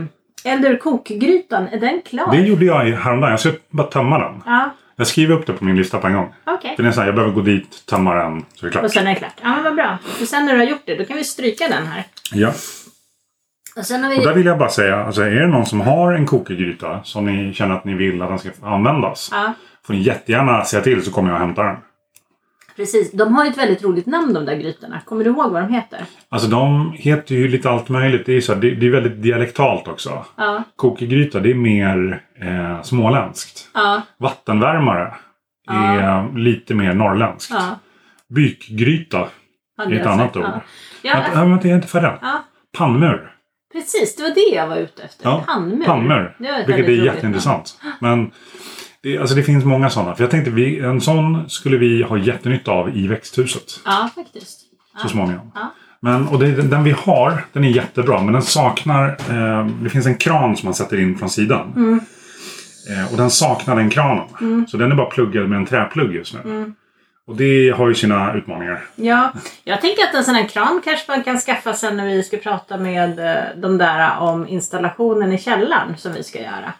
eld 0.52 0.64
ur 0.64 0.76
kokgrytan, 0.76 1.68
är 1.68 1.80
den 1.80 2.02
klar? 2.02 2.30
Det 2.32 2.40
gjorde 2.40 2.64
jag 2.64 2.84
häromdagen. 2.84 3.30
Jag 3.30 3.40
ska 3.40 3.52
bara 3.70 3.86
tömma 3.86 4.18
den. 4.18 4.42
Ja, 4.46 4.70
Jag 4.96 5.06
skriver 5.06 5.34
upp 5.34 5.46
det 5.46 5.52
på 5.52 5.64
min 5.64 5.76
lista 5.76 5.98
på 5.98 6.06
en 6.06 6.14
gång. 6.14 6.34
okej. 6.44 6.72
För 6.76 6.82
det 6.82 6.88
är 6.88 6.92
så 6.92 7.00
här, 7.00 7.06
jag 7.08 7.14
behöver 7.14 7.34
gå 7.34 7.40
dit, 7.40 7.86
tömma 7.86 8.14
den, 8.14 8.44
så 8.54 8.66
är 8.66 8.70
det 8.70 8.76
Och 8.78 8.80
klart. 8.80 8.92
sen 8.92 9.06
är 9.06 9.10
det 9.10 9.16
klart. 9.16 9.34
Ja 9.42 9.48
men 9.54 9.64
vad 9.64 9.74
bra. 9.74 9.98
Och 10.20 10.28
sen 10.28 10.46
när 10.46 10.52
du 10.52 10.58
har 10.58 10.66
gjort 10.66 10.82
det, 10.84 10.94
då 10.96 11.04
kan 11.04 11.16
vi 11.16 11.24
stryka 11.24 11.68
den 11.68 11.86
här. 11.86 12.04
Ja. 12.32 12.52
Och 13.76 13.86
sen 13.86 14.02
har 14.04 14.10
vi... 14.10 14.18
Och 14.18 14.22
där 14.24 14.34
vill 14.34 14.46
jag 14.46 14.58
bara 14.58 14.68
säga, 14.68 15.04
alltså, 15.04 15.22
är 15.22 15.30
det 15.30 15.46
någon 15.46 15.66
som 15.66 15.80
har 15.80 16.12
en 16.12 16.26
kokegryta 16.26 17.00
som 17.04 17.26
ni 17.26 17.54
känner 17.54 17.74
att 17.74 17.84
ni 17.84 17.94
vill 17.94 18.22
att 18.22 18.28
den 18.28 18.38
ska 18.38 18.50
användas. 18.62 19.28
Ja, 19.32 19.52
Får 19.86 19.94
ni 19.94 20.00
jättegärna 20.02 20.64
säga 20.64 20.82
till 20.82 21.04
så 21.04 21.10
kommer 21.10 21.28
jag 21.30 21.34
och 21.40 21.46
hämtar 21.46 21.64
den. 21.64 21.76
Precis. 22.76 23.12
De 23.12 23.34
har 23.34 23.44
ju 23.44 23.50
ett 23.50 23.58
väldigt 23.58 23.82
roligt 23.84 24.06
namn 24.06 24.32
de 24.34 24.44
där 24.44 24.56
grytorna. 24.56 25.00
Kommer 25.04 25.24
du 25.24 25.30
ihåg 25.30 25.52
vad 25.52 25.62
de 25.62 25.72
heter? 25.72 26.00
Alltså 26.28 26.48
de 26.48 26.92
heter 26.92 27.34
ju 27.34 27.48
lite 27.48 27.70
allt 27.70 27.88
möjligt. 27.88 28.26
Det 28.26 28.32
är, 28.36 28.40
så 28.40 28.54
här, 28.54 28.60
det, 28.60 28.70
det 28.74 28.86
är 28.86 28.90
väldigt 28.90 29.22
dialektalt 29.22 29.88
också. 29.88 30.24
Ja, 30.36 30.62
Kokegryta 30.76 31.40
det 31.40 31.50
är 31.50 31.54
mer 31.54 32.22
eh, 32.40 32.82
småländskt. 32.82 33.68
ja, 33.74 34.02
Vattenvärmare 34.18 35.14
är 35.70 36.38
lite 36.38 36.74
mer 36.74 36.94
norrländskt. 36.94 37.52
ja. 37.52 37.78
Bykgryta 38.34 39.28
är 39.86 39.92
ett 39.92 40.06
annat 40.06 40.18
sagt. 40.26 40.36
ord. 40.36 40.44
Ja. 40.44 40.60
Ja. 41.02 41.24
Ja, 41.34 41.44
vänta, 41.44 41.68
jag 41.68 41.72
är 41.72 41.76
inte 41.76 41.88
färdig 41.88 42.08
ja, 42.22 42.44
Pannmur. 42.78 43.32
precis. 43.72 44.16
Det 44.16 44.22
var 44.22 44.30
det 44.30 44.56
jag 44.56 44.66
var 44.66 44.76
ute 44.76 45.02
efter. 45.02 45.24
Ja, 45.28 45.44
Pannmur. 45.46 45.84
Pannmur. 45.84 46.36
Vilket 46.66 46.88
är 46.88 47.04
jätteintressant. 47.04 47.80
Men 48.00 48.30
det, 49.04 49.18
alltså 49.18 49.34
det 49.34 49.42
finns 49.42 49.64
många 49.64 49.90
sådana. 49.90 50.14
För 50.14 50.22
jag 50.22 50.30
tänkte 50.30 50.50
vi, 50.50 50.78
en 50.78 51.00
sån 51.00 51.50
skulle 51.50 51.76
vi 51.76 52.02
ha 52.02 52.18
jättenytta 52.18 52.72
av 52.72 52.96
i 52.96 53.06
växthuset. 53.06 53.80
Ja, 53.84 54.10
faktiskt. 54.14 54.60
Så 55.02 55.08
småningom. 55.08 55.50
Ja. 55.54 55.72
Men, 56.00 56.28
och 56.28 56.38
det, 56.38 56.62
den 56.62 56.84
vi 56.84 56.90
har, 56.90 57.44
den 57.52 57.64
är 57.64 57.68
jättebra. 57.68 58.22
Men 58.22 58.32
den 58.32 58.42
saknar... 58.42 59.08
Eh, 59.08 59.66
det 59.66 59.90
finns 59.90 60.06
en 60.06 60.16
kran 60.16 60.56
som 60.56 60.66
man 60.66 60.74
sätter 60.74 61.00
in 61.00 61.18
från 61.18 61.30
sidan. 61.30 61.72
Mm. 61.76 62.00
Eh, 62.90 63.12
och 63.12 63.16
den 63.16 63.30
saknar 63.30 63.76
den 63.76 63.90
kranen. 63.90 64.66
Så 64.68 64.76
den 64.76 64.92
är 64.92 64.96
bara 64.96 65.10
pluggad 65.10 65.48
med 65.48 65.58
en 65.58 65.66
träplugg 65.66 66.14
just 66.14 66.34
nu. 66.34 66.40
Mm. 66.40 66.74
Och 67.26 67.36
det 67.36 67.70
har 67.70 67.88
ju 67.88 67.94
sina 67.94 68.34
utmaningar. 68.34 68.84
Ja, 68.96 69.32
jag 69.64 69.80
tänker 69.80 70.02
att 70.02 70.14
en 70.14 70.24
sån 70.24 70.34
här 70.34 70.48
kran 70.48 70.80
kanske 70.84 71.10
man 71.12 71.22
kan 71.22 71.38
skaffa 71.38 71.74
sen 71.74 71.96
när 71.96 72.06
vi 72.06 72.22
ska 72.22 72.36
prata 72.36 72.76
med 72.76 73.18
eh, 73.18 73.42
de 73.56 73.78
där 73.78 74.18
om 74.18 74.48
installationen 74.48 75.32
i 75.32 75.38
källaren 75.38 75.96
som 75.96 76.12
vi 76.12 76.22
ska 76.22 76.38
göra. 76.38 76.72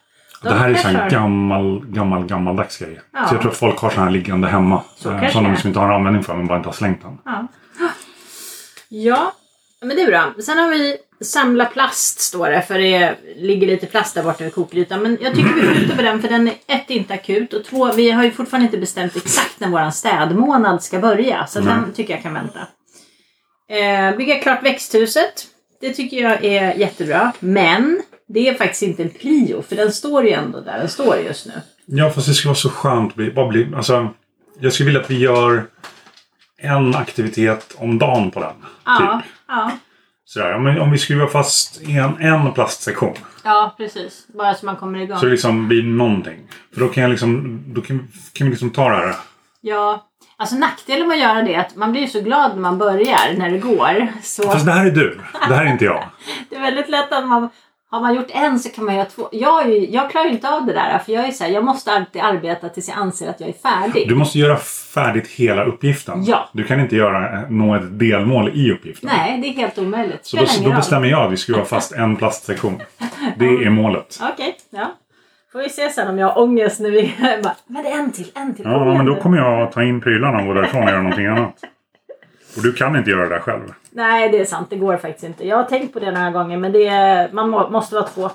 De 0.45 0.51
det 0.51 0.61
här 0.61 0.71
är 0.71 1.01
har- 1.03 1.11
gammal, 1.11 1.87
gammal, 1.87 2.27
gammaldags 2.27 2.79
grej. 2.79 3.01
Ja. 3.13 3.27
Så 3.29 3.35
jag 3.35 3.43
tror 3.43 3.51
att 3.53 3.59
folk 3.59 3.79
har 3.79 3.91
såna 3.91 4.05
här 4.05 4.13
liggande 4.13 4.49
hemma. 4.49 4.83
Så 4.97 5.11
eh, 5.13 5.31
som 5.31 5.45
de 5.45 5.51
liksom 5.51 5.69
inte 5.69 5.81
har 5.81 5.89
en 5.89 5.95
användning 5.95 6.23
för 6.25 6.35
men 6.35 6.47
bara 6.47 6.57
inte 6.59 6.69
har 6.69 6.75
slängt 6.75 7.03
den. 7.03 7.19
Ja. 7.25 7.47
ja, 8.89 9.33
men 9.81 9.97
det 9.97 10.03
är 10.03 10.07
bra. 10.07 10.35
Sen 10.43 10.59
har 10.59 10.69
vi 10.71 10.97
samla 11.25 11.65
plast 11.65 12.21
står 12.21 12.51
det 12.51 12.63
för 12.63 12.79
det 12.79 13.15
ligger 13.37 13.67
lite 13.67 13.87
plast 13.87 14.15
där 14.15 14.23
borta 14.23 14.45
vid 14.45 14.55
kokgrytan. 14.55 15.03
Men 15.03 15.19
jag 15.21 15.35
tycker 15.35 15.55
vi 15.55 15.75
skjuter 15.75 15.97
på 15.97 16.03
den 16.03 16.23
för 16.23 16.29
den 16.29 16.49
är 16.49 16.55
ett 16.67 16.91
inte 16.91 17.15
akut 17.15 17.53
och 17.53 17.65
två 17.65 17.93
vi 17.93 18.11
har 18.11 18.25
ju 18.25 18.31
fortfarande 18.31 18.65
inte 18.67 18.79
bestämt 18.79 19.17
exakt 19.17 19.61
när 19.61 19.69
våran 19.69 19.93
städmånad 19.93 20.83
ska 20.83 20.99
börja. 20.99 21.47
Så 21.47 21.61
den 21.61 21.93
tycker 21.93 22.15
jag 22.15 22.23
kan 22.23 22.35
vänta. 22.35 22.59
Eh, 23.69 24.17
bygga 24.17 24.39
klart 24.39 24.63
växthuset. 24.63 25.47
Det 25.81 25.93
tycker 25.93 26.17
jag 26.17 26.45
är 26.45 26.75
jättebra. 26.75 27.33
Men 27.41 28.03
det 28.29 28.49
är 28.49 28.55
faktiskt 28.55 28.83
inte 28.83 29.03
en 29.03 29.11
prio 29.11 29.63
för 29.63 29.77
den 29.77 29.93
står 29.93 30.25
ju 30.25 30.31
ändå 30.31 30.61
där 30.61 30.79
den 30.79 30.89
står 30.89 31.17
just 31.17 31.47
nu. 31.47 31.53
Ja, 31.87 32.11
fast 32.11 32.27
det 32.27 32.35
skulle 32.35 32.49
vara 32.51 32.57
så 32.57 32.71
skönt 32.71 33.19
att 33.21 33.35
bara 33.35 33.49
bli... 33.49 33.73
Alltså, 33.77 34.09
jag 34.61 34.73
skulle 34.73 34.87
vilja 34.87 35.01
att 35.01 35.11
vi 35.11 35.19
gör 35.19 35.67
en 36.59 36.95
aktivitet 36.95 37.75
om 37.79 37.99
dagen 37.99 38.31
på 38.31 38.41
den. 38.41 38.53
Ja, 38.85 39.21
Typ. 39.23 39.31
ja. 39.49 39.71
Sådär. 40.27 40.55
Om, 40.55 40.65
vi- 40.65 40.81
om 40.81 40.91
vi 40.91 40.99
skruvar 40.99 41.27
fast 41.27 41.81
en, 41.83 42.17
en 42.21 42.53
plastsektion. 42.53 43.15
ja, 43.45 43.75
precis. 43.77 44.27
Bara 44.39 44.55
så 44.55 44.67
man 44.67 44.77
kommer 44.77 44.99
igång. 44.99 45.19
Så 45.19 45.25
det 45.25 45.31
liksom 45.31 45.69
blir 45.69 45.83
någonting. 45.83 46.39
För 46.75 46.81
då 46.81 46.89
kan 46.89 47.03
jag 47.03 47.11
liksom... 47.11 47.63
Då 47.75 47.81
kan, 47.81 48.09
kan 48.33 48.47
vi 48.47 48.51
liksom 48.51 48.71
ta 48.71 48.89
det 48.89 48.97
här. 48.97 49.15
Ja, 49.61 50.07
alltså 50.37 50.57
nackdelen 50.57 51.09
med 51.09 51.15
att 51.15 51.23
göra 51.23 51.43
det 51.43 51.55
är 51.55 51.61
att 51.61 51.77
man 51.77 51.93
blir 51.93 52.07
så 52.07 52.21
glad 52.21 52.51
när 52.51 52.61
man 52.61 52.79
börjar, 52.79 53.35
när 53.39 53.51
det 53.51 53.59
går. 53.59 54.09
Så 54.23 54.43
Fast 54.43 54.67
det 54.67 54.73
här 54.73 54.87
är 54.87 54.91
du. 54.91 55.21
Det 55.49 55.55
här 55.55 55.65
är 55.65 55.71
inte 55.73 55.85
jag. 55.85 56.05
det 56.51 56.57
är 56.57 56.61
väldigt 56.61 56.89
lätt 56.89 57.13
att 57.13 57.29
man 57.29 57.49
har 57.95 58.01
man 58.01 58.15
gjort 58.15 58.31
en 58.31 58.59
så 58.59 58.69
kan 58.69 58.85
man 58.85 58.95
göra 58.95 59.05
två. 59.05 59.29
Jag, 59.33 59.69
ju, 59.69 59.87
jag 59.91 60.11
klarar 60.11 60.27
ju 60.27 60.33
inte 60.33 60.49
av 60.49 60.67
det 60.67 60.73
där 60.73 60.99
för 60.99 61.13
jag 61.13 61.27
är 61.29 61.31
så 61.31 61.45
här, 61.45 61.51
jag 61.51 61.65
måste 61.65 61.93
alltid 61.93 62.23
arbeta 62.23 62.69
tills 62.69 62.89
jag 62.89 62.99
anser 62.99 63.31
att 63.31 63.41
jag 63.41 63.49
är 63.49 63.53
färdig. 63.53 64.09
Du 64.09 64.15
måste 64.15 64.39
göra 64.39 64.57
färdigt 64.95 65.29
hela 65.29 65.65
uppgiften. 65.65 66.25
Ja. 66.25 66.49
Du 66.53 66.65
kan 66.65 66.81
inte 66.81 66.97
göra, 66.97 67.33
eh, 67.33 67.51
nå 67.51 67.75
ett 67.75 67.99
delmål 67.99 68.51
i 68.55 68.73
uppgiften. 68.73 69.11
Nej, 69.13 69.41
det 69.41 69.49
är 69.49 69.53
helt 69.53 69.79
omöjligt. 69.79 70.27
Så 70.27 70.37
då, 70.37 70.45
då 70.65 70.71
bestämmer 70.71 71.09
jag 71.09 71.27
att 71.27 71.33
vi 71.33 71.37
skruvar 71.37 71.65
fast 71.65 71.93
en 71.93 72.17
plastsektion. 72.17 72.83
Det 73.39 73.45
är 73.45 73.71
målet. 73.71 74.21
Okej, 74.33 74.57
ja. 74.71 74.95
Får 75.53 75.59
vi 75.59 75.69
se 75.69 75.91
sen 75.91 76.09
om 76.09 76.19
jag 76.19 76.29
har 76.29 76.43
ångest 76.43 76.81
när 76.81 76.91
vi 76.91 77.15
bara, 77.43 77.55
men 77.67 77.83
det 77.83 77.91
är 77.91 77.99
en 77.99 78.13
till, 78.13 78.31
en 78.35 78.55
till. 78.55 78.65
Ja, 78.65 78.85
men 78.85 79.07
då 79.07 79.13
nu." 79.13 79.21
kommer 79.21 79.39
jag 79.39 79.73
ta 79.73 79.83
in 79.83 80.01
prylarna 80.01 80.39
och 80.39 80.47
gå 80.47 80.55
därifrån 80.55 80.83
och 80.83 80.89
göra 80.89 81.03
någonting 81.03 81.27
annat. 81.27 81.55
Och 82.57 82.63
du 82.63 82.73
kan 82.73 82.97
inte 82.97 83.11
göra 83.11 83.23
det 83.23 83.35
där 83.35 83.41
själv. 83.41 83.73
Nej, 83.95 84.29
det 84.29 84.41
är 84.41 84.45
sant. 84.45 84.67
Det 84.71 84.77
går 84.77 84.97
faktiskt 84.97 85.25
inte. 85.25 85.47
Jag 85.47 85.57
har 85.57 85.65
tänkt 85.65 85.93
på 85.93 86.01
det 86.01 86.11
några 86.11 86.31
gånger 86.31 86.59
men 86.59 86.73
det 86.73 86.87
är, 86.87 87.33
man 87.33 87.51
må, 87.51 87.71
måste 87.71 87.95
vara 87.95 88.07
två. 88.07 88.31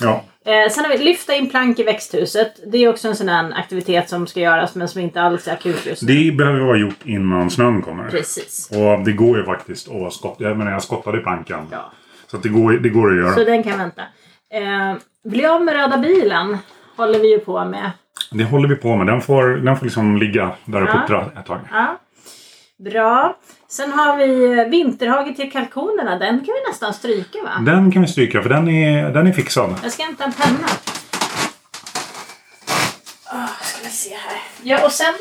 Ja, 0.00 0.24
Eh, 0.44 0.70
sen 0.70 0.84
har 0.84 0.90
vi 0.98 1.04
lyfta 1.04 1.34
in 1.34 1.50
plank 1.50 1.78
i 1.78 1.82
växthuset. 1.82 2.52
Det 2.72 2.78
är 2.78 2.88
också 2.88 3.08
en 3.08 3.16
sån 3.16 3.28
här 3.28 3.52
aktivitet 3.56 4.08
som 4.08 4.26
ska 4.26 4.40
göras 4.40 4.74
men 4.74 4.88
som 4.88 5.00
inte 5.00 5.20
alls 5.22 5.48
är 5.48 5.52
akut 5.52 5.86
just 5.86 6.02
nu. 6.02 6.14
det 6.14 6.32
behöver 6.36 6.60
vara 6.60 6.76
gjort 6.76 6.96
innan 7.04 7.50
snön 7.50 7.82
kommer. 7.82 8.08
Precis. 8.10 8.70
Och 8.70 9.04
det 9.04 9.12
går 9.12 9.38
ju 9.38 9.44
faktiskt 9.44 9.88
att 9.90 10.12
skotta. 10.12 10.44
Jag 10.44 10.56
menar, 10.58 10.72
jag 10.72 10.82
skottade 10.82 11.18
plankan. 11.18 11.66
Ja. 11.70 11.92
Så 12.30 12.36
det, 12.36 12.48
går, 12.48 12.72
det 12.72 12.88
går 12.88 13.10
att 13.10 13.16
göra. 13.16 13.32
Så 13.34 13.44
den 13.44 13.62
kan 13.62 13.78
vänta. 13.78 14.02
Eh, 14.52 14.94
bli 15.30 15.46
av 15.46 15.64
med 15.64 15.74
röda 15.74 15.98
bilen 15.98 16.58
håller 16.96 17.18
vi 17.18 17.30
ju 17.32 17.38
på 17.38 17.64
med. 17.64 17.90
Det 18.30 18.44
håller 18.44 18.68
vi 18.68 18.76
på 18.76 18.96
med. 18.96 19.06
Den 19.06 19.20
får, 19.20 19.46
den 19.48 19.76
får 19.76 19.84
liksom 19.84 20.16
ligga 20.16 20.50
där 20.64 20.82
och 20.82 20.88
Ja. 20.88 21.00
puttra 21.00 21.26
ett 21.40 21.46
tag. 21.46 21.58
Ja. 21.72 21.98
Bra. 22.84 23.36
Sen 23.68 23.92
har 23.92 24.16
vi 24.16 24.58
eh, 24.58 24.64
vinterhage 24.64 25.36
till 25.36 25.52
kalkonerna. 25.52 26.18
Den 26.18 26.38
kan 26.38 26.54
vi 26.54 26.70
nästan 26.70 26.94
stryka 26.94 27.38
va? 27.42 27.50
Den 27.66 27.92
kan 27.92 28.02
vi 28.02 28.08
stryka 28.08 28.42
för 28.42 28.48
den 28.48 28.68
är, 28.68 29.10
den 29.10 29.26
är 29.26 29.32
fixad. 29.32 29.74
Jag 29.82 29.92
ska 29.92 30.02
hämta 30.02 30.24
en 30.24 30.32
penna. 30.32 30.68
Oh, 33.32 33.62
ska 33.62 33.84
vi 33.84 33.90
se 33.90 34.14
här. 34.14 34.38
Ja, 34.62 34.84
och 34.84 34.92
sen 34.92 35.14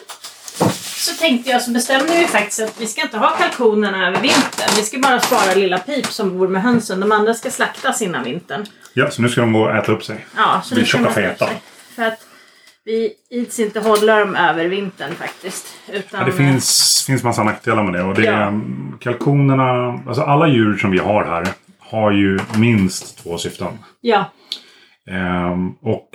så 0.73 1.15
tänkte 1.15 1.49
jag 1.49 1.61
så 1.61 1.71
bestämde 1.71 2.17
vi 2.17 2.27
faktiskt 2.27 2.61
att 2.61 2.81
vi 2.81 2.87
ska 2.87 3.01
inte 3.01 3.17
ha 3.17 3.29
kalkonerna 3.29 4.07
över 4.07 4.21
vintern. 4.21 4.69
Vi 4.75 4.83
ska 4.83 4.99
bara 4.99 5.19
spara 5.19 5.53
lilla 5.53 5.77
Pip 5.77 6.05
som 6.05 6.37
bor 6.37 6.47
med 6.47 6.61
hönsen. 6.61 6.99
De 6.99 7.11
andra 7.11 7.33
ska 7.33 7.51
slaktas 7.51 8.01
innan 8.01 8.23
vintern. 8.23 8.65
Ja, 8.93 9.11
så 9.11 9.21
nu 9.21 9.29
ska 9.29 9.41
de 9.41 9.53
gå 9.53 9.59
och 9.61 9.75
äta 9.75 9.91
upp 9.91 10.03
sig. 10.03 10.25
Ja, 10.35 10.61
så 10.63 10.73
Bli 10.73 10.81
nu 10.81 10.87
ska 10.87 10.97
tjocka 10.97 11.21
man 11.21 11.23
ta 11.23 11.45
upp 11.45 11.49
sig. 11.49 11.61
För 11.95 12.03
att 12.03 12.28
vi 12.89 13.11
ids 13.29 13.59
inte 13.59 13.79
hålla 13.79 14.19
dem 14.19 14.35
över 14.35 14.65
vintern 14.67 15.15
faktiskt. 15.15 15.67
Utan, 15.93 16.19
Ja, 16.19 16.25
det 16.25 16.31
finns, 16.31 17.03
finns 17.07 17.23
massa 17.23 17.43
nackdelar 17.43 17.83
med 17.83 17.93
det. 17.93 18.03
Och 18.03 18.15
det 18.15 18.23
Ja. 18.23 18.31
är, 18.31 18.59
kalkonerna, 18.99 19.99
alltså 20.07 20.21
alla 20.23 20.47
djur 20.47 20.77
som 20.77 20.91
vi 20.91 20.97
har 20.97 21.23
här 21.25 21.47
har 21.79 22.11
ju 22.11 22.39
minst 22.57 23.23
två 23.23 23.37
syften. 23.37 23.67
Ja, 24.01 24.25
Ehm, 25.11 25.71
och 25.81 26.09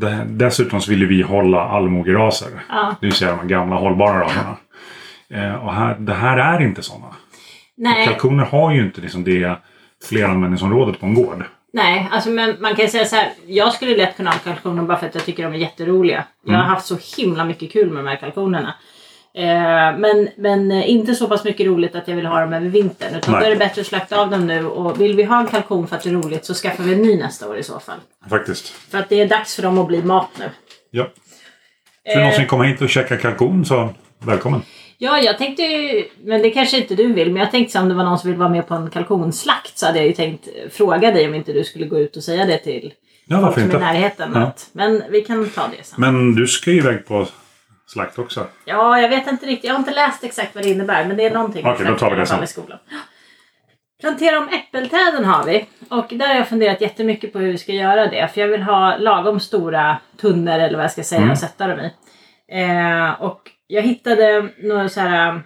det, 0.00 0.24
dessutom 0.28 0.80
så 0.80 0.90
vill 0.90 1.06
vi 1.06 1.22
hålla 1.22 1.60
allmogeraser. 1.60 2.48
ja. 2.68 2.94
Det 3.00 3.06
vill 3.06 3.14
säga 3.14 3.36
de 3.36 3.48
gamla 3.48 3.76
hållbara 3.76 4.20
raserna. 4.20 4.56
Ehm, 5.30 5.54
och 5.60 5.74
här, 5.74 5.96
det 5.98 6.14
här 6.14 6.36
är 6.38 6.62
inte 6.62 6.82
sådana. 6.82 7.14
Nej, 7.76 8.06
Kalkoner 8.06 8.44
har 8.44 8.72
ju 8.74 8.82
inte 8.84 9.00
liksom 9.00 9.24
det 9.24 9.56
fleranvändningsområdet 10.08 11.00
på 11.00 11.06
en 11.06 11.14
gård. 11.14 11.44
Nej 11.74 12.08
alltså, 12.12 12.30
men 12.30 12.56
man 12.60 12.76
kan 12.76 12.88
säga 12.88 13.04
så 13.04 13.16
här. 13.16 13.32
Jag 13.46 13.72
skulle 13.72 13.96
lätt 13.96 14.16
kunna 14.16 14.30
ha 14.30 14.38
kalkoner 14.38 14.82
bara 14.82 14.98
för 14.98 15.06
att 15.06 15.14
jag 15.14 15.24
tycker 15.24 15.42
de 15.42 15.52
är 15.52 15.58
jätteroliga. 15.58 16.24
Jag 16.44 16.54
Mm. 16.54 16.60
har 16.60 16.74
haft 16.74 16.86
så 16.86 16.98
himla 17.16 17.44
mycket 17.44 17.72
kul 17.72 17.90
med 17.90 18.04
de 18.04 18.08
här 18.10 18.16
kalkonerna. 18.16 18.74
Eh, 19.36 19.98
men, 19.98 20.28
men 20.36 20.70
eh, 20.72 20.90
inte 20.90 21.14
så 21.14 21.28
pass 21.28 21.44
mycket 21.44 21.66
roligt 21.66 21.94
att 21.94 22.08
jag 22.08 22.16
vill 22.16 22.26
ha 22.26 22.40
dem 22.40 22.52
över 22.52 22.66
vintern. 22.68 23.14
Utan 23.14 23.32
Nej. 23.32 23.40
då 23.40 23.46
är 23.46 23.50
det 23.50 23.56
bättre 23.56 23.80
att 23.80 23.86
slakta 23.86 24.20
av 24.20 24.30
dem 24.30 24.46
nu. 24.46 24.66
Och 24.66 25.00
vill 25.00 25.16
vi 25.16 25.22
ha 25.24 25.40
en 25.40 25.46
kalkon 25.46 25.86
för 25.88 25.96
att 25.96 26.02
det 26.02 26.10
är 26.10 26.14
roligt 26.14 26.44
så 26.44 26.54
skaffar 26.54 26.84
vi 26.84 26.92
en 26.94 27.02
ny 27.02 27.16
nästa 27.16 27.48
år 27.48 27.56
i 27.56 27.62
så 27.62 27.80
fall. 27.80 27.98
Faktiskt. 28.30 28.68
För 28.68 28.98
att 28.98 29.08
det 29.08 29.20
är 29.20 29.28
dags 29.28 29.54
för 29.56 29.62
dem 29.62 29.78
att 29.78 29.86
bli 29.86 30.02
mat 30.02 30.28
nu. 30.38 30.44
Ja. 30.90 31.04
Ska 32.08 32.14
du 32.14 32.18
någonsin 32.20 32.46
komma 32.46 32.64
hit 32.64 32.80
och 32.82 32.88
käka 32.88 33.16
kalkon 33.16 33.64
så 33.64 33.88
välkommen. 34.18 34.62
Ja, 34.98 35.18
jag 35.18 35.38
tänkte 35.38 35.62
ju, 35.62 36.04
men 36.24 36.42
det 36.42 36.50
kanske 36.50 36.76
inte 36.76 36.94
du 36.94 37.12
vill, 37.12 37.32
men 37.32 37.42
jag 37.42 37.50
tänkte 37.50 37.72
så 37.72 37.80
om 37.80 37.88
det 37.88 37.94
var 37.94 38.04
någon 38.04 38.18
som 38.18 38.30
vill 38.30 38.38
vara 38.38 38.48
med 38.48 38.68
på 38.68 38.74
en 38.74 38.90
kalkonslakt 38.90 39.78
så 39.78 39.86
hade 39.86 39.98
jag 39.98 40.06
ju 40.06 40.12
tänkt 40.12 40.48
fråga 40.70 41.10
dig 41.10 41.28
om 41.28 41.34
inte 41.34 41.52
du 41.52 41.64
skulle 41.64 41.86
gå 41.86 41.98
ut 41.98 42.16
och 42.16 42.22
säga 42.22 42.46
det 42.46 42.58
till 42.58 42.92
Ja, 43.26 43.40
folk 43.40 43.54
som 43.54 43.70
är 43.70 43.76
i 43.76 43.78
närheten. 43.78 44.30
Ja. 44.34 44.40
Att, 44.40 44.68
men 44.72 45.02
vi 45.10 45.20
kan 45.20 45.48
ta 45.50 45.62
det 45.78 45.84
sen. 45.84 46.00
Men 46.00 46.34
du 46.34 46.46
ska 46.46 46.70
ju 46.70 46.76
iväg 46.78 47.06
på 47.06 47.26
slakt 47.86 48.18
också. 48.18 48.46
Ja, 48.64 49.00
jag 49.00 49.08
vet 49.08 49.26
inte 49.26 49.46
riktigt. 49.46 49.64
Jag 49.64 49.72
har 49.74 49.78
inte 49.78 49.94
läst 49.94 50.24
exakt 50.24 50.54
vad 50.54 50.64
det 50.64 50.70
innebär, 50.70 51.04
men 51.04 51.16
det 51.16 51.24
är 51.26 51.30
någonting. 51.34 51.66
Okej, 51.66 51.86
då 51.86 51.94
tar 51.98 52.10
vi 52.10 52.16
det 52.16 52.26
sen. 52.26 52.44
i 52.44 52.46
skolan. 52.46 52.78
Plantera 54.00 54.38
om 54.38 54.48
äppelträden 54.48 55.24
har 55.24 55.44
vi. 55.44 55.66
Och 55.88 56.06
där 56.10 56.28
har 56.28 56.34
jag 56.34 56.48
funderat 56.48 56.80
jättemycket 56.80 57.32
på 57.32 57.38
hur 57.38 57.52
vi 57.52 57.58
ska 57.58 57.72
göra 57.72 58.06
det. 58.06 58.28
För 58.34 58.40
jag 58.40 58.48
vill 58.48 58.62
ha 58.62 58.96
lagom 58.96 59.40
stora 59.40 59.96
tunnor 60.20 60.52
eller 60.58 60.74
vad 60.76 60.84
jag 60.84 60.92
ska 60.92 61.02
säga 61.02 61.18
Mm. 61.20 61.30
och 61.32 61.38
sätta 61.38 61.66
dem 61.66 61.80
i. 61.80 61.90
Eh, 62.62 63.22
och 63.22 63.40
jag 63.66 63.82
hittade 63.82 64.48
några 64.62 64.88
så 64.88 65.00
här 65.00 65.28
eh, 65.28 65.40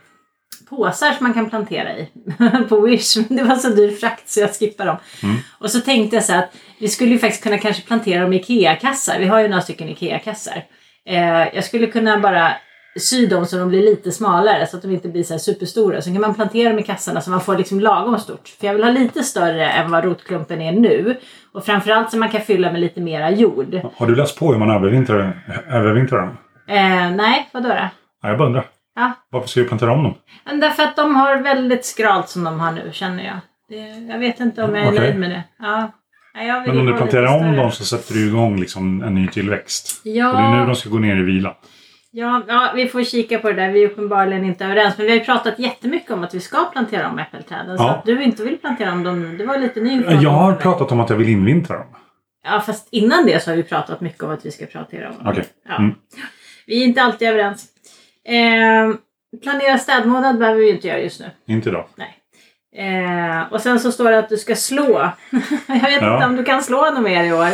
påsar 0.71 1.13
som 1.13 1.25
man 1.25 1.35
kan 1.35 1.51
plantera 1.51 1.97
i 1.97 2.09
på 2.69 2.81
Wish. 2.81 3.17
Men 3.17 3.37
det 3.37 3.45
var 3.45 3.57
så 3.57 3.69
dyr 3.69 3.91
frakt 3.91 4.29
så 4.29 4.41
jag 4.41 4.55
skippade 4.55 4.91
dem. 4.91 4.99
Mm. 5.23 5.37
Och 5.59 5.71
så 5.71 5.81
tänkte 5.81 6.17
jag 6.17 6.25
så 6.25 6.35
att 6.35 6.57
vi 6.81 6.89
skulle 6.89 7.11
ju 7.11 7.19
faktiskt 7.19 7.43
kunna 7.43 7.59
kanske 7.59 7.83
plantera 7.83 8.23
dem 8.23 8.33
i 8.33 8.37
IKEA-kassar. 8.37 9.19
Vi 9.19 9.27
har 9.27 9.41
ju 9.41 9.49
några 9.49 9.63
stycken 9.63 9.89
IKEA-kassar. 9.89 10.65
Eh, 11.07 11.55
jag 11.55 11.65
skulle 11.65 11.87
kunna 11.87 12.19
bara 12.19 12.53
sy 13.01 13.27
dem 13.27 13.47
så 13.47 13.59
de 13.59 13.69
blir 13.69 13.83
lite 13.83 14.13
smalare 14.13 14.67
så 14.67 14.77
att 14.77 14.83
de 14.83 14.91
inte 14.91 15.09
blir 15.09 15.23
så 15.23 15.39
superstora. 15.39 16.03
Så 16.03 16.13
kan 16.13 16.21
man 16.21 16.35
plantera 16.35 16.69
dem 16.69 16.79
i 16.79 16.83
kassarna 16.83 17.21
så 17.21 17.31
man 17.31 17.41
får 17.41 17.59
liksom 17.59 17.81
lagom 17.81 18.19
stort. 18.19 18.49
För 18.49 18.67
jag 18.67 18.75
vill 18.75 18.85
ha 18.85 18.91
lite 18.91 19.23
större 19.23 19.69
än 19.69 19.91
vad 19.91 20.05
rotklumpen 20.05 20.61
är 20.61 20.73
nu. 20.73 21.17
Och 21.53 21.65
framförallt 21.65 22.11
så 22.11 22.17
man 22.17 22.29
kan 22.29 22.41
fylla 22.41 22.73
med 22.73 22.81
lite 22.81 23.01
mera 23.01 23.31
jord. 23.31 23.81
Har 23.97 24.07
du 24.07 24.15
läst 24.17 24.39
på 24.39 24.53
hur 24.53 24.59
man 24.59 24.71
övervintrar, 24.71 25.45
övervintrar 25.71 26.21
dem? 26.21 26.37
Eh, 26.69 27.11
nej, 27.11 27.49
vadå 27.53 27.69
då? 27.69 27.89
Ja, 28.23 28.29
jag 28.29 28.39
bara 28.39 28.47
undrar. 28.49 28.67
Ja, 28.95 29.13
Varför 29.31 29.49
ska 29.49 29.61
vi 29.63 29.69
plantera 29.69 29.93
om 29.93 30.03
dem? 30.03 30.15
men 30.45 30.61
därför 30.61 30.83
att 30.83 30.97
de 30.97 31.17
har 31.17 31.37
väldigt 31.37 31.85
skralt 31.85 32.29
som 32.29 32.45
de 32.45 32.61
har 32.61 32.73
nu 32.73 32.91
känner 32.93 33.25
jag. 33.25 33.37
Det, 33.69 34.13
jag 34.13 34.19
vet 34.19 34.41
inte 34.41 34.63
om 34.63 34.75
jag 34.75 34.85
är 34.85 34.89
Okej. 34.89 35.01
nöjd 35.01 35.19
med 35.19 35.31
det. 35.31 35.43
Ja. 35.59 35.93
Vill 36.65 36.73
Men 36.75 36.81
om 36.81 36.87
du 36.87 36.93
planterar 36.97 37.37
om 37.41 37.57
dem 37.57 37.71
så 37.71 37.85
sätter 37.85 38.15
du 38.15 38.27
igång 38.29 38.61
liksom 38.61 39.03
en 39.03 39.15
ny 39.15 39.29
tillväxt. 39.29 40.01
Ja. 40.05 40.29
Och 40.31 40.37
det 40.37 40.43
är 40.43 40.61
nu 40.61 40.67
de 40.67 40.75
ska 40.75 40.91
gå 40.91 40.99
ner 40.99 41.17
i 41.17 41.23
vila. 41.23 41.57
Ja, 42.11 42.43
ja, 42.49 42.73
vi 42.75 42.89
får 42.89 43.05
kika 43.05 43.39
på 43.39 43.49
det 43.49 43.55
där. 43.55 43.71
Vi 43.73 43.83
är 43.85 43.89
uppenbarligen 43.89 44.45
inte 44.45 44.65
överens. 44.65 44.99
Men 44.99 45.07
vi 45.07 45.13
har 45.13 45.19
ju 45.19 45.25
pratat 45.25 45.59
jättemycket 45.59 46.11
om 46.11 46.25
att 46.25 46.35
vi 46.35 46.41
ska 46.41 46.65
plantera 46.73 47.11
om 47.11 47.19
äppelträden. 47.19 47.79
Så 47.79 47.85
Ja. 47.85 47.91
att 47.91 48.05
du 48.05 48.23
inte 48.23 48.43
vill 48.45 48.59
plantera 48.59 48.93
om 48.93 49.03
dem, 49.03 49.37
det 49.39 49.47
var 49.47 49.59
lite 49.59 49.81
ny 49.81 50.03
Jag 50.21 50.31
har 50.31 50.55
pratat 50.55 50.93
om 50.93 51.01
att 51.01 51.11
jag 51.11 51.17
vill 51.17 51.29
invintra 51.29 51.77
dem. 51.79 51.87
Ja, 52.45 52.61
fast 52.61 52.89
innan 52.93 53.27
det 53.27 53.43
så 53.43 53.51
har 53.51 53.57
vi 53.57 53.63
pratat 53.63 54.01
mycket 54.01 54.23
om 54.23 54.31
att 54.31 54.47
vi 54.47 54.51
ska 54.51 54.67
plantera 54.67 55.09
om 55.11 55.15
dem. 55.17 55.27
Okej. 55.29 55.45
Ja. 55.69 55.77
Mm. 55.77 55.95
Vi 56.67 56.83
är 56.83 56.87
inte 56.87 57.03
alltid 57.03 57.29
överens. 57.29 57.67
Eh, 58.29 58.95
planera 59.43 59.79
städmånad 59.79 60.39
behöver 60.39 60.61
vi 60.61 60.71
inte 60.71 60.89
göra 60.89 61.01
just 61.01 61.21
nu. 61.21 61.31
Inte 61.47 61.69
idag. 61.69 61.85
Nej. 61.97 62.15
Eh, 62.77 63.53
och 63.53 63.61
sen 63.61 63.81
så 63.81 63.93
står 63.93 64.11
det 64.11 64.19
att 64.19 64.29
du 64.29 64.37
ska 64.37 64.55
slå. 64.57 65.11
jag 65.67 65.75
vet 65.81 66.03
Ja. 66.03 66.15
inte 66.15 66.27
om 66.27 66.37
du 66.37 66.45
kan 66.45 66.63
slå 66.63 66.91
något 66.91 67.03
mer 67.03 67.25
i 67.25 67.33
år. 67.33 67.49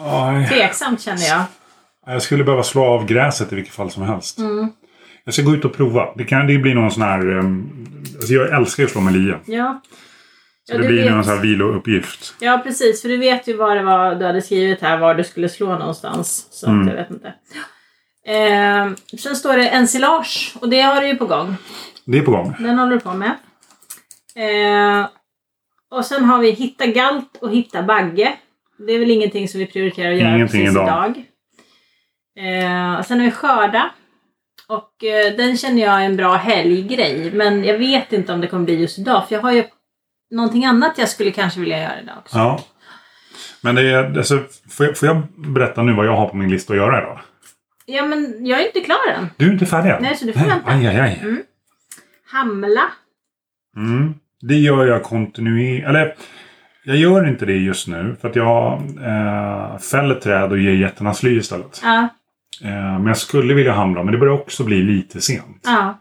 Aj. 0.00 0.48
Tveksamt 0.48 1.00
känner 1.00 1.28
jag. 1.28 1.42
Jag 2.06 2.22
skulle 2.22 2.44
behöva 2.44 2.62
slå 2.62 2.84
av 2.84 3.06
gräset 3.06 3.52
i 3.52 3.54
vilket 3.54 3.74
fall 3.74 3.90
som 3.90 4.02
helst. 4.02 4.38
Mm. 4.38 4.68
Jag 5.24 5.34
ska 5.34 5.42
gå 5.42 5.54
ut 5.54 5.64
och 5.64 5.76
prova. 5.76 6.08
Det 6.16 6.24
kan 6.24 6.46
det 6.46 6.58
blir 6.58 6.74
någon 6.74 6.90
sån 6.90 7.02
här... 7.02 7.28
Um, 7.38 7.86
alltså 8.16 8.32
jag 8.32 8.54
älskar 8.60 8.82
ju 8.82 8.84
att 8.86 8.92
slå 8.92 9.00
med 9.00 9.12
lie. 9.14 9.34
Ja. 9.46 9.80
Så 10.64 10.74
Ja, 10.74 10.78
det 10.78 10.88
blir 10.88 11.02
vet. 11.02 11.12
någon 11.12 11.24
sån 11.24 11.34
här 11.34 11.42
vilouppgift. 11.42 12.34
Ja 12.40 12.60
precis, 12.64 13.02
för 13.02 13.08
du 13.08 13.16
vet 13.16 13.48
ju 13.48 13.56
vad 13.56 13.76
det 13.76 13.82
var 13.82 14.14
du 14.14 14.26
hade 14.26 14.42
skrivit 14.42 14.80
här, 14.82 14.98
var 14.98 15.14
du 15.14 15.24
skulle 15.24 15.48
slå 15.48 15.78
någonstans. 15.78 16.46
Så 16.50 16.66
Mm. 16.70 16.88
jag 16.88 16.94
vet 16.94 17.10
inte. 17.10 17.34
Eh, 18.26 18.90
sen 19.18 19.36
står 19.36 19.56
det 19.56 19.68
ensilage 19.68 20.54
och 20.60 20.68
det 20.68 20.80
har 20.80 21.00
du 21.00 21.06
ju 21.06 21.16
på 21.16 21.26
gång. 21.26 21.56
Det 22.04 22.18
är 22.18 22.22
på 22.22 22.30
gång. 22.30 22.56
Den 22.58 22.78
håller 22.78 22.92
du 22.92 23.00
på 23.00 23.12
med. 23.14 23.34
Eh, 24.36 25.06
och 25.90 26.04
sen 26.04 26.24
har 26.24 26.38
vi 26.38 26.50
hitta 26.50 26.86
galt 26.86 27.36
och 27.40 27.50
hitta 27.50 27.82
bagge. 27.82 28.36
Det 28.78 28.92
är 28.92 28.98
väl 28.98 29.10
ingenting 29.10 29.48
som 29.48 29.60
vi 29.60 29.66
prioriterar 29.66 30.12
att 30.12 30.18
göra 30.18 30.34
Ingenting 30.36 30.60
precis 30.60 30.76
idag. 30.76 31.14
idag. 31.16 31.24
Eh, 32.38 33.02
sen 33.02 33.18
har 33.18 33.24
vi 33.24 33.30
skörda. 33.30 33.90
Och 34.68 35.04
eh, 35.04 35.36
den 35.36 35.56
känner 35.56 35.82
jag 35.82 36.00
är 36.02 36.06
en 36.06 36.16
bra 36.16 36.34
helggrej. 36.34 37.30
Men 37.34 37.64
jag 37.64 37.78
vet 37.78 38.12
inte 38.12 38.32
om 38.32 38.40
det 38.40 38.46
kommer 38.46 38.64
bli 38.64 38.80
just 38.80 38.98
idag. 38.98 39.28
För 39.28 39.34
jag 39.34 39.42
har 39.42 39.52
ju 39.52 39.64
någonting 40.30 40.64
annat 40.64 40.98
jag 40.98 41.08
skulle 41.08 41.30
kanske 41.30 41.60
vilja 41.60 41.78
göra 41.78 42.00
idag 42.00 42.14
också. 42.18 42.38
Ja. 42.38 42.60
Men 43.60 43.74
det 43.74 43.82
är... 43.82 44.18
Alltså, 44.18 44.42
får, 44.70 44.86
jag, 44.86 44.96
får 44.96 45.08
jag 45.08 45.22
berätta 45.36 45.82
nu 45.82 45.92
vad 45.92 46.06
jag 46.06 46.16
har 46.16 46.28
på 46.28 46.36
min 46.36 46.50
lista 46.50 46.72
att 46.72 46.78
göra 46.78 46.98
idag? 47.02 47.20
Ja 47.86 48.06
men 48.06 48.46
jag 48.46 48.60
är 48.60 48.66
inte 48.66 48.80
klar 48.80 49.12
än. 49.16 49.26
Du 49.36 49.48
är 49.48 49.52
inte 49.52 49.66
färdig 49.66 49.90
än? 49.90 50.02
Nej, 50.02 50.16
så 50.16 50.24
du 50.26 50.32
får 50.32 50.40
vänta. 50.40 50.70
Aj, 50.70 50.86
aj, 50.86 51.00
aj. 51.00 51.24
Hamla. 52.32 52.82
Mm. 53.76 54.14
Det 54.40 54.54
gör 54.54 54.86
jag 54.86 55.02
kontinuerligt. 55.02 55.86
Eller, 55.86 56.14
jag 56.84 56.96
gör 56.96 57.28
inte 57.28 57.46
det 57.46 57.56
just 57.56 57.88
nu. 57.88 58.16
För 58.20 58.28
att 58.28 58.36
jag 58.36 58.72
eh, 58.82 59.78
fäller 59.78 60.14
träd 60.14 60.50
och 60.52 60.58
ger 60.58 60.72
getterna 60.74 61.14
sly 61.14 61.38
istället. 61.38 61.80
Ja, 61.84 62.08
Eh, 62.64 62.70
men 62.70 63.06
jag 63.06 63.16
skulle 63.16 63.54
vilja 63.54 63.72
hamra. 63.72 64.02
Men 64.02 64.12
det 64.12 64.18
börjar 64.18 64.34
också 64.34 64.64
bli 64.64 64.82
lite 64.82 65.20
sent. 65.20 65.60
ja. 65.64 65.98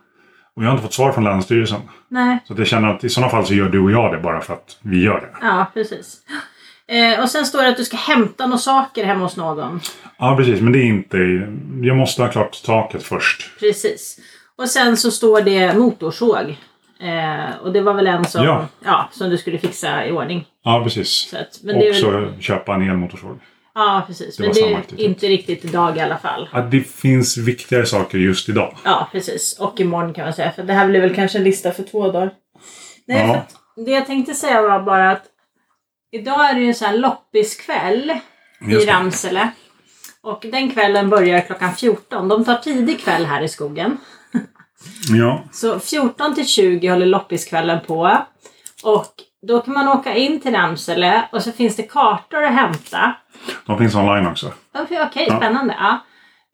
Och 0.56 0.64
jag 0.64 0.68
har 0.68 0.72
inte 0.74 0.84
fått 0.84 0.94
svar 0.94 1.12
från 1.12 1.24
Länsstyrelsen. 1.24 1.82
Nej, 2.10 2.40
Så 2.48 2.54
att 2.54 2.60
jag 2.60 2.68
känner 2.68 2.88
att 2.90 3.04
i 3.04 3.10
sådana 3.10 3.32
fall 3.32 3.46
så 3.46 3.54
gör 3.54 3.70
du 3.70 3.80
och 3.80 3.92
jag 3.92 4.12
det 4.14 4.20
bara 4.20 4.42
för 4.42 4.54
att 4.54 4.78
vi 4.82 5.04
gör 5.04 5.20
det. 5.22 5.28
ja 5.42 5.72
precis. 5.74 6.18
Eh, 6.88 7.22
och 7.24 7.30
sen 7.30 7.46
står 7.46 7.62
det 7.64 7.70
att 7.70 7.78
du 7.78 7.86
ska 7.86 7.98
hämta 7.98 8.46
några 8.46 8.58
saker 8.58 9.06
hemma 9.06 9.24
hos 9.24 9.38
någon. 9.38 9.80
Ja, 10.18 10.36
precis. 10.38 10.62
Men 10.62 10.74
det 10.74 10.80
är 10.80 10.86
inte... 10.86 11.18
Jag 11.88 11.98
måste 11.98 12.22
ha 12.22 12.30
klart 12.32 12.64
taket 12.64 13.04
först. 13.04 13.60
Precis. 13.60 14.20
Och 14.58 14.70
sen 14.70 14.98
så 14.98 15.12
står 15.12 15.42
det 15.42 15.74
motorsåg. 15.78 16.56
Eh, 17.00 17.56
och 17.62 17.74
det 17.74 17.82
var 17.82 17.94
väl 17.94 18.08
en 18.08 18.26
som, 18.26 18.46
Ja. 18.46 18.68
ja, 18.86 19.10
som 19.12 19.30
du 19.30 19.38
skulle 19.38 19.58
fixa 19.58 20.06
i 20.06 20.12
ordning. 20.12 20.46
Ja, 20.64 20.82
precis. 20.84 21.10
Så 21.30 21.38
att, 21.38 21.60
men 21.64 21.76
Och 21.90 21.96
så 21.96 22.12
väl, 22.12 22.42
köpa 22.42 22.74
en 22.76 22.90
elmotorsåg. 22.90 23.40
ja, 23.76 24.04
precis. 24.08 24.38
det 24.38 24.44
Men 24.44 24.54
det 24.54 24.62
är 24.62 25.06
inte 25.06 25.28
riktigt 25.28 25.66
idag 25.66 25.98
i 25.98 26.00
alla 26.00 26.18
fall. 26.18 26.50
Ja, 26.54 26.62
det 26.62 26.80
finns 26.82 27.38
viktigare 27.38 27.86
saker 27.86 28.18
just 28.18 28.50
idag. 28.50 28.76
Ja, 28.84 29.10
precis. 29.12 29.60
Och 29.60 29.80
imorgon 29.80 30.14
kan 30.14 30.24
man 30.26 30.34
säga. 30.34 30.52
För 30.52 30.64
det 30.64 30.74
här 30.74 30.88
blir 30.88 31.02
väl 31.02 31.16
kanske 31.16 31.38
en 31.38 31.44
lista 31.44 31.72
för 31.72 31.84
två 31.84 32.12
dagar. 32.12 32.32
Nej, 33.08 33.28
Ja. 33.28 33.46
det 33.86 33.92
jag 33.92 34.06
tänkte 34.06 34.34
säga 34.34 34.62
var 34.62 34.80
bara 34.82 35.12
att 35.12 35.24
idag 36.16 36.50
är 36.50 36.54
det 36.54 36.60
ju 36.62 36.68
en 36.68 36.76
sån 36.76 36.88
här 36.88 36.98
loppiskväll 36.98 38.14
i. 38.70 38.76
Ramsele. 38.76 39.50
Och 40.22 40.46
den 40.52 40.70
kvällen 40.72 41.10
börjar 41.10 41.42
klockan 41.42 41.74
14. 41.74 42.28
De 42.28 42.46
tar 42.46 42.56
tidig 42.56 43.00
kväll 43.00 43.26
här 43.26 43.42
i 43.42 43.48
skogen. 43.48 43.98
Ja, 45.10 45.44
Så 45.52 45.80
14 45.80 46.36
till 46.36 46.48
20 46.48 46.88
håller 46.88 47.06
loppiskvällen 47.06 47.80
på. 47.88 48.18
Och 48.84 49.14
då 49.48 49.60
kan 49.62 49.74
man 49.74 49.88
åka 49.88 50.14
in 50.16 50.40
till 50.42 50.52
Ramsele 50.54 51.22
och 51.32 51.42
så 51.42 51.52
finns 51.52 51.76
det 51.76 51.84
kartor 51.84 52.44
att 52.44 52.54
hämta. 52.54 53.16
de 53.66 53.78
finns 53.78 53.96
online 53.96 54.28
också. 54.28 54.54
Okej, 54.76 55.26
Ja. 55.30 55.38
spännande. 55.38 55.76
Ja. 55.80 56.00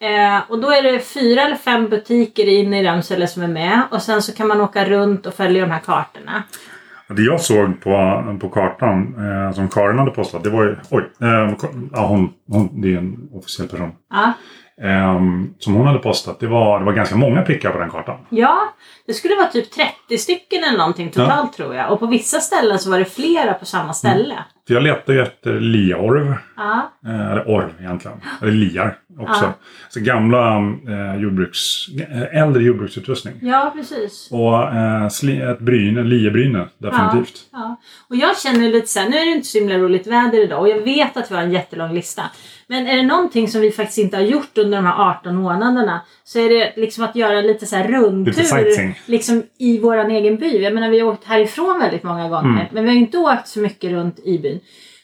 Eh, 0.07 0.41
och 0.49 0.59
då 0.59 0.69
är 0.71 0.83
det 0.83 0.99
fyra 0.99 1.41
eller 1.41 1.55
fem 1.55 1.89
butiker 1.89 2.47
in 2.47 2.73
i 2.73 2.83
Ramsele 2.83 3.27
som 3.27 3.43
är 3.43 3.47
med. 3.47 3.81
Och 3.91 4.01
sen 4.01 4.21
så 4.21 4.33
kan 4.33 4.47
man 4.47 4.61
åka 4.61 4.85
runt 4.85 5.25
och 5.25 5.33
följa 5.33 5.61
de 5.65 5.71
här 5.71 5.79
kartorna. 5.79 6.43
Det 7.15 7.21
jag 7.21 7.41
såg 7.41 7.81
på, 7.81 8.23
på 8.41 8.49
kartan 8.49 9.15
eh, 9.47 9.51
som 9.53 9.69
Karin 9.69 9.99
hade 9.99 10.11
postat, 10.11 10.43
det 10.43 10.49
var 10.49 10.63
ju... 10.63 10.75
Oj! 10.89 11.11
Eh, 11.21 11.53
ja, 11.93 12.07
hon, 12.07 12.33
hon, 12.47 12.81
det 12.81 12.93
är 12.93 12.97
en 12.97 13.29
officiell 13.33 13.67
person. 13.67 13.91
Ja. 14.09 14.33
Eh, 14.87 15.21
som 15.59 15.73
hon 15.73 15.87
hade 15.87 15.99
postat, 15.99 16.39
det 16.39 16.47
var, 16.47 16.79
det 16.79 16.85
var 16.85 16.93
ganska 16.93 17.15
många 17.15 17.41
prickar 17.41 17.71
på 17.71 17.79
den 17.79 17.89
kartan. 17.89 18.17
ja, 18.29 18.59
det 19.07 19.13
skulle 19.13 19.35
vara 19.35 19.47
typ 19.47 19.71
30 19.71 20.17
stycken 20.17 20.63
eller 20.63 20.77
någonting 20.77 21.09
totalt 21.09 21.53
tror 21.53 21.75
jag. 21.75 21.91
Och 21.91 21.99
på 21.99 22.07
vissa 22.07 22.39
ställen 22.39 22.79
så 22.79 22.91
var 22.91 22.99
det 22.99 23.05
flera 23.05 23.53
på 23.53 23.65
samma 23.65 23.93
ställe. 23.93 24.35
För 24.67 24.73
jag 24.73 24.83
letade 24.83 25.13
ju 25.13 25.21
efter 25.23 25.59
liaorv. 25.59 26.33
Ja, 26.57 26.91
Eh, 27.07 27.31
eller 27.31 27.47
orv 27.49 27.69
egentligen. 27.79 28.17
Eller 28.41 28.51
liar 28.51 28.97
också. 29.19 29.43
Ja. 29.43 29.53
Så 29.89 29.99
gamla 29.99 30.57
eh, 30.87 31.21
jordbruks, 31.21 31.87
eh, 32.09 32.41
äldre 32.41 32.63
jordbruksutrustning. 32.63 33.33
ja 33.41 33.71
precis. 33.75 34.27
Och 34.31 34.63
eh, 34.75 35.09
sli, 35.09 35.41
ett 35.41 35.59
bryne, 35.59 36.03
liebryne 36.03 36.67
definitivt. 36.77 37.39
Ja. 37.51 37.75
Och 38.09 38.15
jag 38.15 38.37
känner 38.37 38.69
lite 38.69 38.87
så 38.87 38.99
här, 38.99 39.09
nu 39.09 39.17
är 39.17 39.25
det 39.25 39.31
inte 39.31 39.47
så 39.47 39.57
himla 39.57 39.77
roligt 39.77 40.07
väder 40.07 40.43
idag 40.43 40.59
och 40.59 40.69
jag 40.69 40.81
vet 40.81 41.17
att 41.17 41.31
vi 41.31 41.35
har 41.35 41.41
en 41.41 41.51
jättelång 41.51 41.93
lista. 41.93 42.23
Men 42.67 42.87
är 42.87 42.97
det 42.97 43.03
någonting 43.03 43.47
som 43.47 43.61
vi 43.61 43.71
faktiskt 43.71 43.97
inte 43.97 44.17
har 44.17 44.23
gjort 44.23 44.57
under 44.57 44.77
de 44.77 44.85
här 44.85 45.09
18 45.09 45.35
månaderna 45.35 46.01
så 46.23 46.39
är 46.39 46.49
det 46.49 46.73
liksom 46.75 47.03
att 47.03 47.15
göra 47.15 47.41
lite 47.41 47.65
så 47.65 47.75
här 47.75 47.87
rundtur 47.87 49.09
liksom 49.11 49.43
i 49.57 49.79
våran 49.79 50.11
egen 50.11 50.35
by. 50.37 50.57
Jag 50.63 50.73
menar 50.73 50.89
vi 50.89 50.99
har 50.99 51.07
åkt 51.07 51.23
härifrån 51.25 51.79
väldigt 51.79 52.03
många 52.03 52.29
gånger 52.29 52.49
Mm. 52.51 52.65
men 52.71 52.83
vi 52.83 52.89
har 52.89 52.97
inte 52.97 53.17
åkt 53.17 53.47
så 53.47 53.59
mycket 53.59 53.91
runt 53.91 54.19
i 54.19 54.39
byn. 54.39 54.59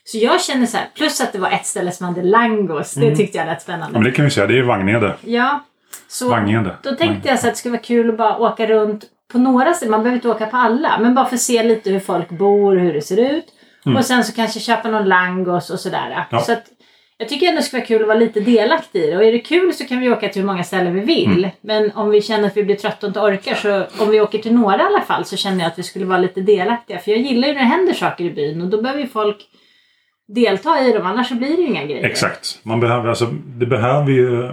Så 0.07 0.17
jag 0.17 0.41
känner 0.41 0.65
så 0.65 0.77
här, 0.77 0.87
plus 0.95 1.21
att 1.21 1.33
det 1.33 1.39
var 1.39 1.49
ett 1.51 1.65
ställe 1.65 1.91
som 1.91 2.05
hade 2.05 2.23
langos, 2.23 2.93
det 2.93 3.15
tyckte 3.15 3.37
jag 3.37 3.45
lät 3.47 3.47
Mm. 3.47 3.55
Ja, 3.57 3.59
spännande. 3.59 3.93
men 3.99 4.03
det 4.03 4.11
kan 4.11 4.25
vi 4.25 4.31
säga, 4.31 4.47
det 4.47 4.57
är 4.59 4.63
Vagnede. 4.63 5.15
Ja, 5.25 5.59
så 6.07 6.29
Vagnede. 6.29 6.75
då 6.83 6.95
tänkte 6.95 7.29
jag 7.29 7.39
så 7.39 7.47
att 7.47 7.53
det 7.53 7.57
skulle 7.59 7.71
vara 7.71 7.81
kul 7.81 8.09
att 8.09 8.17
bara 8.17 8.37
åka 8.37 8.67
runt 8.67 9.03
på 9.31 9.37
några 9.37 9.73
ställen. 9.73 9.91
Man 9.91 10.03
behöver 10.03 10.15
inte 10.15 10.29
åka 10.29 10.45
på 10.45 10.57
alla. 10.57 10.97
Men 10.99 11.15
bara 11.15 11.25
för 11.25 11.35
att 11.35 11.41
se 11.41 11.63
lite 11.63 11.89
hur 11.89 11.99
folk 11.99 12.29
bor, 12.29 12.75
hur 12.75 12.93
det 12.93 13.01
ser 13.01 13.31
ut. 13.33 13.45
Och 13.97 14.05
sen 14.05 14.23
så 14.23 14.33
kanske 14.33 14.59
köpa 14.59 14.89
någon 14.89 15.05
langos 15.09 15.69
och 15.69 15.79
sådär. 15.79 16.05
Mm. 16.05 16.23
Ja. 16.31 16.39
Så 16.39 16.51
att 16.51 16.63
jag 17.17 17.29
tycker 17.29 17.47
ändå 17.47 17.59
det 17.59 17.63
skulle 17.65 17.79
vara 17.79 17.87
kul 17.87 18.01
att 18.01 18.07
vara 18.07 18.17
lite 18.17 18.39
delaktig 18.39 19.03
i 19.03 19.07
det. 19.07 19.17
Och 19.17 19.23
är 19.23 19.31
det 19.31 19.39
kul 19.39 19.73
så 19.73 19.85
kan 19.85 19.99
vi 19.99 20.09
åka 20.09 20.29
till 20.29 20.41
hur 20.41 20.47
många 20.47 20.63
ställen 20.63 20.93
vi 20.93 20.99
vill. 21.01 21.37
Mm. 21.37 21.49
Men 21.61 21.91
om 21.91 22.09
vi 22.09 22.21
känner 22.21 22.47
att 22.47 22.57
vi 22.57 22.63
blir 22.63 22.75
trötta 22.75 23.05
och 23.05 23.09
inte 23.09 23.19
orkar 23.19 23.55
så 23.55 24.03
om 24.03 24.09
vi 24.11 24.21
åker 24.21 24.39
till 24.39 24.53
några 24.53 24.77
i 24.77 24.85
alla 24.85 25.01
fall 25.01 25.25
så 25.25 25.37
känner 25.37 25.59
jag 25.59 25.67
att 25.67 25.79
vi 25.79 25.83
skulle 25.83 26.05
vara 26.05 26.17
lite 26.19 26.41
delaktiga. 26.41 26.99
För 26.99 27.11
jag 27.11 27.19
gillar 27.19 27.47
ju 27.47 27.53
när 27.53 27.61
det 27.61 27.67
händer 27.67 27.93
saker 27.93 28.23
i 28.23 28.29
byn 28.29 28.61
och 28.61 28.67
då 28.67 28.81
behöver 28.81 29.01
ju 29.01 29.07
folk 29.07 29.37
delta 30.27 30.83
i 30.83 30.93
dem. 30.93 31.05
Annars 31.05 31.27
så 31.29 31.35
blir 31.35 31.47
det 31.57 31.61
ju 31.61 31.67
inga 31.67 31.85
grejer. 31.85 32.03
Exakt. 32.05 32.59
Man 32.63 32.79
behöver, 32.79 33.09
alltså, 33.09 33.25
det 33.45 33.65
behöver 33.65 34.11
ju... 34.11 34.51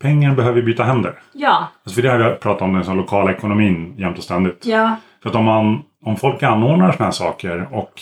Pengar 0.00 0.34
behöver 0.34 0.62
byta 0.62 0.82
händer. 0.84 1.18
Ja, 1.32 1.68
Alltså 1.84 1.94
för 1.94 2.02
det 2.02 2.08
har 2.10 2.18
vi 2.30 2.36
pratat 2.36 2.62
om 2.62 2.74
den 2.74 2.96
lokala 2.96 3.32
ekonomin 3.32 3.94
jämt 3.98 4.18
och 4.18 4.24
ständigt. 4.24 4.66
ja. 4.66 4.96
För 5.22 5.30
att 5.30 5.36
om, 5.36 5.44
man, 5.44 5.82
om 6.04 6.16
folk 6.16 6.42
anordnar 6.42 6.92
sådana 6.92 7.04
här 7.04 7.10
saker 7.12 7.68
och 7.72 7.92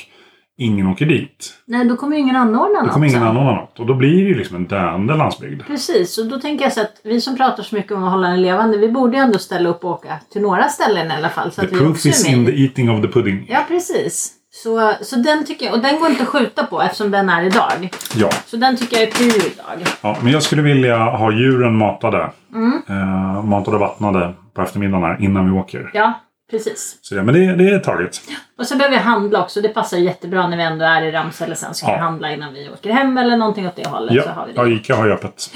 ingen 0.59 0.87
åker 0.87 1.07
dit. 1.07 1.55
Nej, 1.67 1.85
då 1.85 1.97
kommer 1.97 2.17
ju 2.17 2.23
ingen 2.23 2.37
anordna 2.37 2.79
Då 2.79 2.85
något 2.85 2.93
kommer 2.93 3.07
ingen 3.07 3.23
anordna 3.23 3.55
något. 3.55 3.81
Och 3.81 3.87
då 3.87 3.95
blir 3.95 4.23
det 4.23 4.29
ju 4.29 4.35
liksom 4.35 4.57
en 4.57 4.67
döende 4.67 5.15
landsbygd. 5.15 5.63
Precis, 5.67 6.19
och 6.19 6.27
då 6.27 6.41
tänker 6.41 6.65
jag 6.65 6.73
så 6.73 6.81
att 6.81 7.01
vi 7.05 7.21
som 7.21 7.37
pratar 7.37 7.63
så 7.63 7.75
mycket 7.77 7.93
om 7.93 8.05
att 8.05 8.11
hålla 8.13 8.29
den 8.29 8.43
levande, 8.43 8.77
vi 8.79 8.89
borde 8.89 9.17
ju 9.17 9.23
ändå 9.23 9.39
ställa 9.39 9.69
upp 9.69 9.85
och 9.85 9.91
åka 9.91 10.19
till 10.33 10.43
några 10.43 10.69
ställen 10.69 11.11
i 11.11 11.15
alla 11.15 11.29
fall. 11.29 11.53
Så 11.53 11.61
The 11.61 11.67
att 11.67 11.73
vi 11.73 11.77
proof 11.79 11.91
också 11.91 12.09
is 12.09 12.29
in 12.29 12.47
the 12.47 12.63
eating 12.65 12.91
of 12.91 13.03
the 13.03 13.09
pudding. 13.09 13.47
Ja, 13.49 13.65
precis. 13.69 14.33
Så, 14.55 14.93
så 15.03 15.17
den 15.17 15.47
tycker 15.47 15.67
jag, 15.67 15.75
och 15.75 15.81
den 15.83 16.01
går 16.01 16.11
inte 16.11 16.23
att 16.23 16.29
skjuta 16.29 16.67
på 16.67 16.83
eftersom 16.83 17.11
den 17.11 17.29
är 17.29 17.43
idag. 17.43 17.91
Ja. 18.15 18.31
Så 18.47 18.57
den 18.57 18.77
tycker 18.77 18.97
jag 18.97 19.09
är 19.09 19.11
prio 19.13 19.53
idag. 19.53 19.89
ja. 20.03 20.17
Men 20.23 20.33
jag 20.33 20.43
skulle 20.43 20.63
vilja 20.63 20.97
ha 20.99 21.33
djuren 21.33 21.77
matade. 21.77 22.31
Mm. 22.55 22.83
Eh, 22.89 23.43
matade 23.45 23.77
och 23.77 23.81
vattnade 23.81 24.35
på 24.55 24.63
eftermiddagen 24.63 25.23
innan 25.23 25.45
vi 25.53 25.59
åker. 25.59 25.91
Ja, 25.95 26.21
precis. 26.51 26.99
Så 27.03 27.15
ja, 27.15 27.23
men 27.23 27.35
det, 27.35 27.57
det 27.57 27.71
är 27.71 27.79
taget. 27.79 28.21
Och 28.59 28.67
så 28.67 28.77
behöver 28.77 28.97
vi 28.97 29.03
handla 29.03 29.43
också. 29.43 29.61
Det 29.61 29.69
passar 29.69 29.97
jättebra 29.97 30.47
när 30.49 30.57
vi 30.57 30.63
ändå 30.63 30.85
är 30.85 31.03
i 31.03 31.11
Ramsele 31.13 31.55
sen. 31.57 31.75
Så 31.75 31.87
kan 31.87 31.95
Ja. 31.95 32.01
handla 32.01 32.33
innan 32.33 32.55
vi 32.55 32.69
åker 32.71 32.93
hem 32.93 33.19
eller 33.19 33.37
någonting 33.37 33.67
åt 33.67 33.77
det 33.77 33.89
hållet. 33.89 34.25
Så 34.25 34.31
har 34.31 34.37
Ja, 34.43 34.47
vi 34.47 34.53
ja 34.57 34.65
det. 34.65 34.71
Ica 34.71 34.95
har 34.97 35.07
ju 35.07 35.13
öppet. 35.13 35.51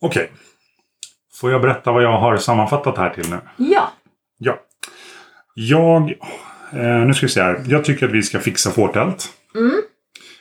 Okej. 0.00 0.32
Får 1.34 1.50
jag 1.52 1.60
berätta 1.62 1.92
vad 1.92 2.02
jag 2.02 2.18
har 2.20 2.36
sammanfattat 2.36 2.98
här 2.98 3.10
till 3.10 3.30
nu? 3.30 3.40
Ja, 3.56 3.88
Ja. 4.38 4.54
Jag... 5.54 6.14
Eh, 6.76 7.06
nu 7.06 7.14
ska 7.14 7.26
vi 7.26 7.32
se 7.32 7.42
här. 7.42 7.62
Jag 7.68 7.84
tycker 7.84 8.06
att 8.06 8.12
vi 8.12 8.22
ska 8.22 8.38
fixa 8.40 8.70
fårtält. 8.70 9.28
Mm. 9.54 9.70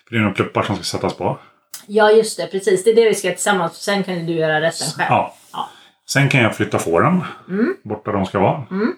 För 0.07 0.15
det 0.15 0.17
är 0.17 0.21
några 0.21 0.33
pluppar 0.33 0.63
som 0.63 0.75
ska 0.75 0.83
sättas 0.83 1.17
på. 1.17 1.39
ja 1.87 2.11
just 2.11 2.37
det. 2.37 2.47
Precis. 2.47 2.83
Det 2.83 2.89
är 2.89 2.95
det 2.95 3.09
vi 3.09 3.15
ska 3.15 3.29
tillsammans. 3.29 3.73
Sen 3.73 4.03
kan 4.03 4.25
du 4.25 4.33
göra 4.33 4.61
resten 4.61 4.87
själv. 4.87 5.07
Ja. 5.09 5.35
Ja. 5.53 5.69
Sen 6.09 6.29
kan 6.29 6.41
jag 6.41 6.55
flytta 6.55 6.79
fåren. 6.79 7.21
Mm. 7.49 7.75
Bort 7.83 8.05
där 8.05 8.13
de 8.13 8.25
ska 8.25 8.39
vara. 8.39 8.63
Mm. 8.71 8.93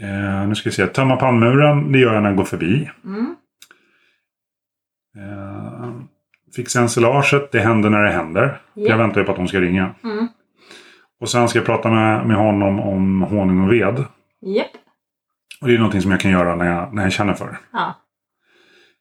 Eh, 0.00 0.48
nu 0.48 0.54
ska 0.54 0.70
vi 0.70 0.76
se. 0.76 0.86
Tömma 0.86 1.16
pannmuren. 1.16 1.92
Det 1.92 1.98
gör 1.98 2.14
jag 2.14 2.22
när 2.22 2.30
jag 2.30 2.36
går 2.36 2.44
förbi. 2.44 2.90
Mm. 3.04 3.34
Eh, 5.16 5.90
fixa 6.56 6.80
ensilaget. 6.80 7.52
Det 7.52 7.60
händer 7.60 7.90
när 7.90 8.02
det 8.04 8.10
händer. 8.12 8.60
Ja. 8.74 8.88
Jag 8.88 8.98
väntar 8.98 9.20
ju 9.20 9.24
på 9.24 9.30
att 9.32 9.38
de 9.38 9.48
ska 9.48 9.60
ringa. 9.60 9.94
Mm. 10.04 10.28
Och 11.20 11.28
sen 11.28 11.48
ska 11.48 11.58
jag 11.58 11.66
prata 11.66 11.90
med, 11.90 12.26
med 12.26 12.36
honom 12.36 12.80
om 12.80 13.22
honung 13.22 13.64
och 13.64 13.72
ved. 13.72 14.04
Japp. 14.56 14.70
Och 15.60 15.68
det 15.68 15.74
är 15.74 15.78
någonting 15.78 16.02
som 16.02 16.10
jag 16.10 16.20
kan 16.20 16.30
göra 16.30 16.56
när 16.56 16.66
jag, 16.66 16.94
när 16.94 17.02
jag 17.02 17.12
känner 17.12 17.34
för 17.34 17.46
det. 17.46 17.58
Ja. 17.72 17.94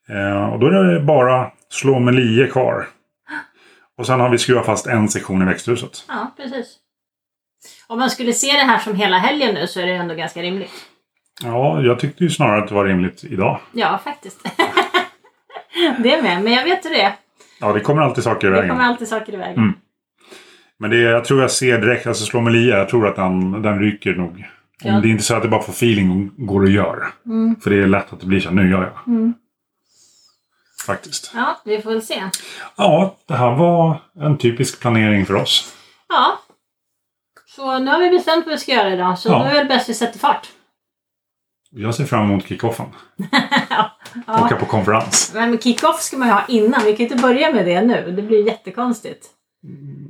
Eh, 0.10 0.54
och 0.54 0.60
då 0.60 0.68
är 0.68 0.84
det 0.84 1.00
bara 1.00 1.52
slå 1.70 2.00
med 2.00 2.16
lie 2.16 2.48
kvar. 2.48 2.88
Och 3.98 4.06
sen 4.06 4.20
har 4.20 4.30
vi 4.30 4.38
skruvat 4.38 4.66
fast 4.66 4.88
en 4.88 5.10
sektion 5.10 5.42
i 5.42 5.46
växthuset. 5.46 6.06
Ja, 6.08 6.34
precis. 6.38 6.78
Om 7.88 8.00
man 8.00 8.10
skulle 8.10 8.34
se 8.34 8.48
det 8.52 8.63
här 8.63 8.80
som 8.80 8.96
hela 8.96 9.18
helgen 9.18 9.54
nu 9.56 9.68
så 9.68 9.80
är 9.80 9.86
det 9.86 9.94
ändå 9.94 10.16
ganska 10.16 10.42
rimligt. 10.42 10.86
Ja, 11.44 11.82
jag 11.82 12.00
tyckte 12.00 12.24
ju 12.24 12.30
snarare 12.30 12.62
att 12.62 12.68
det 12.68 12.76
var 12.76 12.86
rimligt 12.86 13.24
idag. 13.24 13.60
Ja, 13.72 14.00
faktiskt. 14.04 14.44
det 16.00 16.22
med, 16.22 16.44
men 16.44 16.54
jag 16.54 16.63
vet 16.63 16.86
hur 16.86 16.89
det 16.89 17.02
är. 17.02 17.13
Ja, 17.60 17.74
det 17.74 17.80
kommer 17.80 18.02
alltid 18.02 18.24
saker 18.24 18.48
i 18.48 18.50
Det 18.50 18.56
vägen. 18.56 18.70
kommer 18.70 18.84
alltid 18.84 19.08
saker 19.08 19.34
i 19.34 19.38
vägen. 19.38 19.58
Mm. 19.58 19.74
Men 20.80 20.89
det, 20.89 20.98
jag 20.98 21.26
tror 21.26 21.42
jag 21.42 21.52
ser 21.52 21.78
direkt, 21.82 22.08
alltså 22.08 22.26
slå 22.26 22.42
med 22.42 22.54
lie, 22.54 22.78
jag 22.78 22.89
tror 22.89 23.08
att 23.08 23.16
den, 23.16 23.62
den 23.62 23.80
ryker 23.80 24.13
nog. 24.13 24.46
Om 24.86 25.01
det 25.01 25.07
är 25.07 25.12
inte 25.12 25.23
så 25.23 25.36
att 25.36 25.41
det 25.43 25.49
bara 25.49 25.62
får 25.62 25.73
feeling 25.73 26.12
och 26.12 26.45
går 26.47 26.63
att 26.63 26.71
göra. 26.71 27.07
Mm. 27.25 27.55
För 27.62 27.69
det 27.69 27.83
är 27.83 27.88
lätt 27.88 28.13
att 28.13 28.19
det 28.19 28.25
blir 28.25 28.39
så, 28.39 28.51
nu 28.51 28.69
gör 28.71 28.81
jag. 28.83 29.07
Mm. 29.15 29.33
Faktiskt. 30.88 31.31
Ja, 31.36 31.62
vi 31.65 31.81
får 31.81 31.89
väl 31.89 32.01
se. 32.01 32.23
Ja, 32.75 33.15
det 33.25 33.33
här 33.36 33.55
var 33.55 34.01
en 34.19 34.38
typisk 34.38 34.79
planering 34.81 35.25
för 35.25 35.36
oss. 35.36 35.73
Ja. 36.09 36.39
Så 37.45 37.79
nu 37.79 37.91
har 37.91 37.99
vi 37.99 38.09
bestämt 38.09 38.45
vad 38.45 38.53
vi 38.53 38.59
ska 38.59 38.71
göra 38.71 38.93
idag, 38.93 39.19
så 39.19 39.29
Ja. 39.29 39.39
då 39.39 39.43
är 39.45 39.53
det 39.63 39.65
bäst 39.65 39.89
vi 39.89 39.93
sätter 39.93 40.19
fart. 40.19 40.47
Jag 41.75 41.95
ser 41.95 42.05
fram 42.05 42.23
emot 42.31 42.47
kickoffen. 42.47 42.86
ja. 43.69 43.91
Åka 44.45 44.55
på 44.55 44.65
konferens. 44.65 45.31
Men 45.36 45.57
kick-off 45.57 45.99
ska 46.01 46.17
man 46.17 46.27
ju 46.27 46.33
ha 46.33 46.45
innan. 46.47 46.81
Vi 46.86 46.95
kan 46.95 47.05
ju 47.05 47.12
inte 47.12 47.21
börja 47.21 47.51
med 47.53 47.65
det 47.65 47.81
nu. 47.81 48.12
Det 48.15 48.21
blir 48.21 48.47
jättekonstigt. 48.47 49.27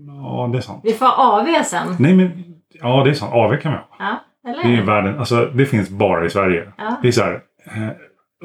Ja, 0.07 0.49
det 0.51 0.57
är 0.57 0.61
sant. 0.61 0.81
Vi 0.83 0.93
får 0.93 1.05
ha 1.05 1.39
AV 1.41 1.63
sen. 1.63 1.95
Nej, 1.99 2.13
men 2.13 2.43
ja, 2.73 3.03
det 3.03 3.09
är 3.09 3.13
sant. 3.13 3.33
AV 3.33 3.57
kan 3.57 3.71
vi 3.71 3.77
ha. 3.77 3.87
Ja, 3.99 4.23
eller? 4.47 4.63
Det 4.63 4.77
är 4.77 4.81
världen, 4.81 5.19
alltså 5.19 5.45
det 5.45 5.65
finns 5.65 5.89
bara 5.89 6.25
i 6.25 6.29
Sverige. 6.29 6.71
Ja. 6.77 6.99
Det 7.01 7.07
är 7.07 7.11
så 7.11 7.21
här, 7.23 7.33
eh, 7.65 7.89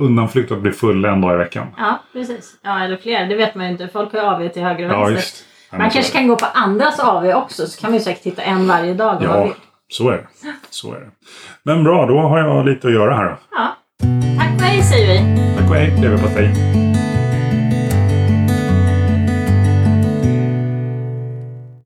undanflykt 0.01 0.53
att 0.53 0.59
bli 0.63 0.73
full 0.73 1.05
en 1.05 1.21
dag 1.21 1.35
i 1.35 1.37
veckan. 1.37 1.67
Ja, 1.77 1.99
precis. 2.13 2.55
Ja, 2.65 2.85
eller 2.85 2.97
fler. 2.97 3.27
Det 3.27 3.35
vet 3.37 3.55
man 3.55 3.67
ju 3.67 3.73
inte. 3.73 3.89
Folk 3.89 4.13
har 4.13 4.21
ju 4.21 4.27
AV 4.27 4.49
till 4.49 4.63
höger 4.63 4.87
och 4.89 4.95
Ja, 4.95 5.05
vänster. 5.05 5.47
men 5.71 5.81
Man 5.81 5.91
kanske 5.91 6.13
det. 6.13 6.19
kan 6.19 6.29
gå 6.29 6.37
på 6.37 6.47
andras 6.55 7.01
AV 7.01 7.25
också 7.27 7.67
så 7.67 7.81
kan 7.81 7.93
vi 7.93 8.01
säkert 8.01 8.23
titta 8.23 8.43
en 8.43 8.67
varje 8.69 8.95
dag 8.95 9.15
man 9.15 9.23
Ja, 9.23 9.49
så 9.93 10.09
är 10.11 10.17
det. 10.17 10.27
Så 10.71 10.95
är 10.95 11.01
det. 11.01 11.11
Men 11.63 11.85
bra, 11.85 12.07
då 12.07 12.19
har 12.21 12.39
jag 12.39 12.67
lite 12.67 12.87
att 12.89 12.95
göra 12.95 13.15
här. 13.17 13.37
Ja, 13.51 13.77
Tack 14.39 14.55
och 14.55 14.61
hej 14.67 14.83
säger 14.83 15.07
vi. 15.13 15.37
Tack 15.59 15.71
och 15.71 15.77
hej, 15.77 16.01
leverpastej. 16.03 16.51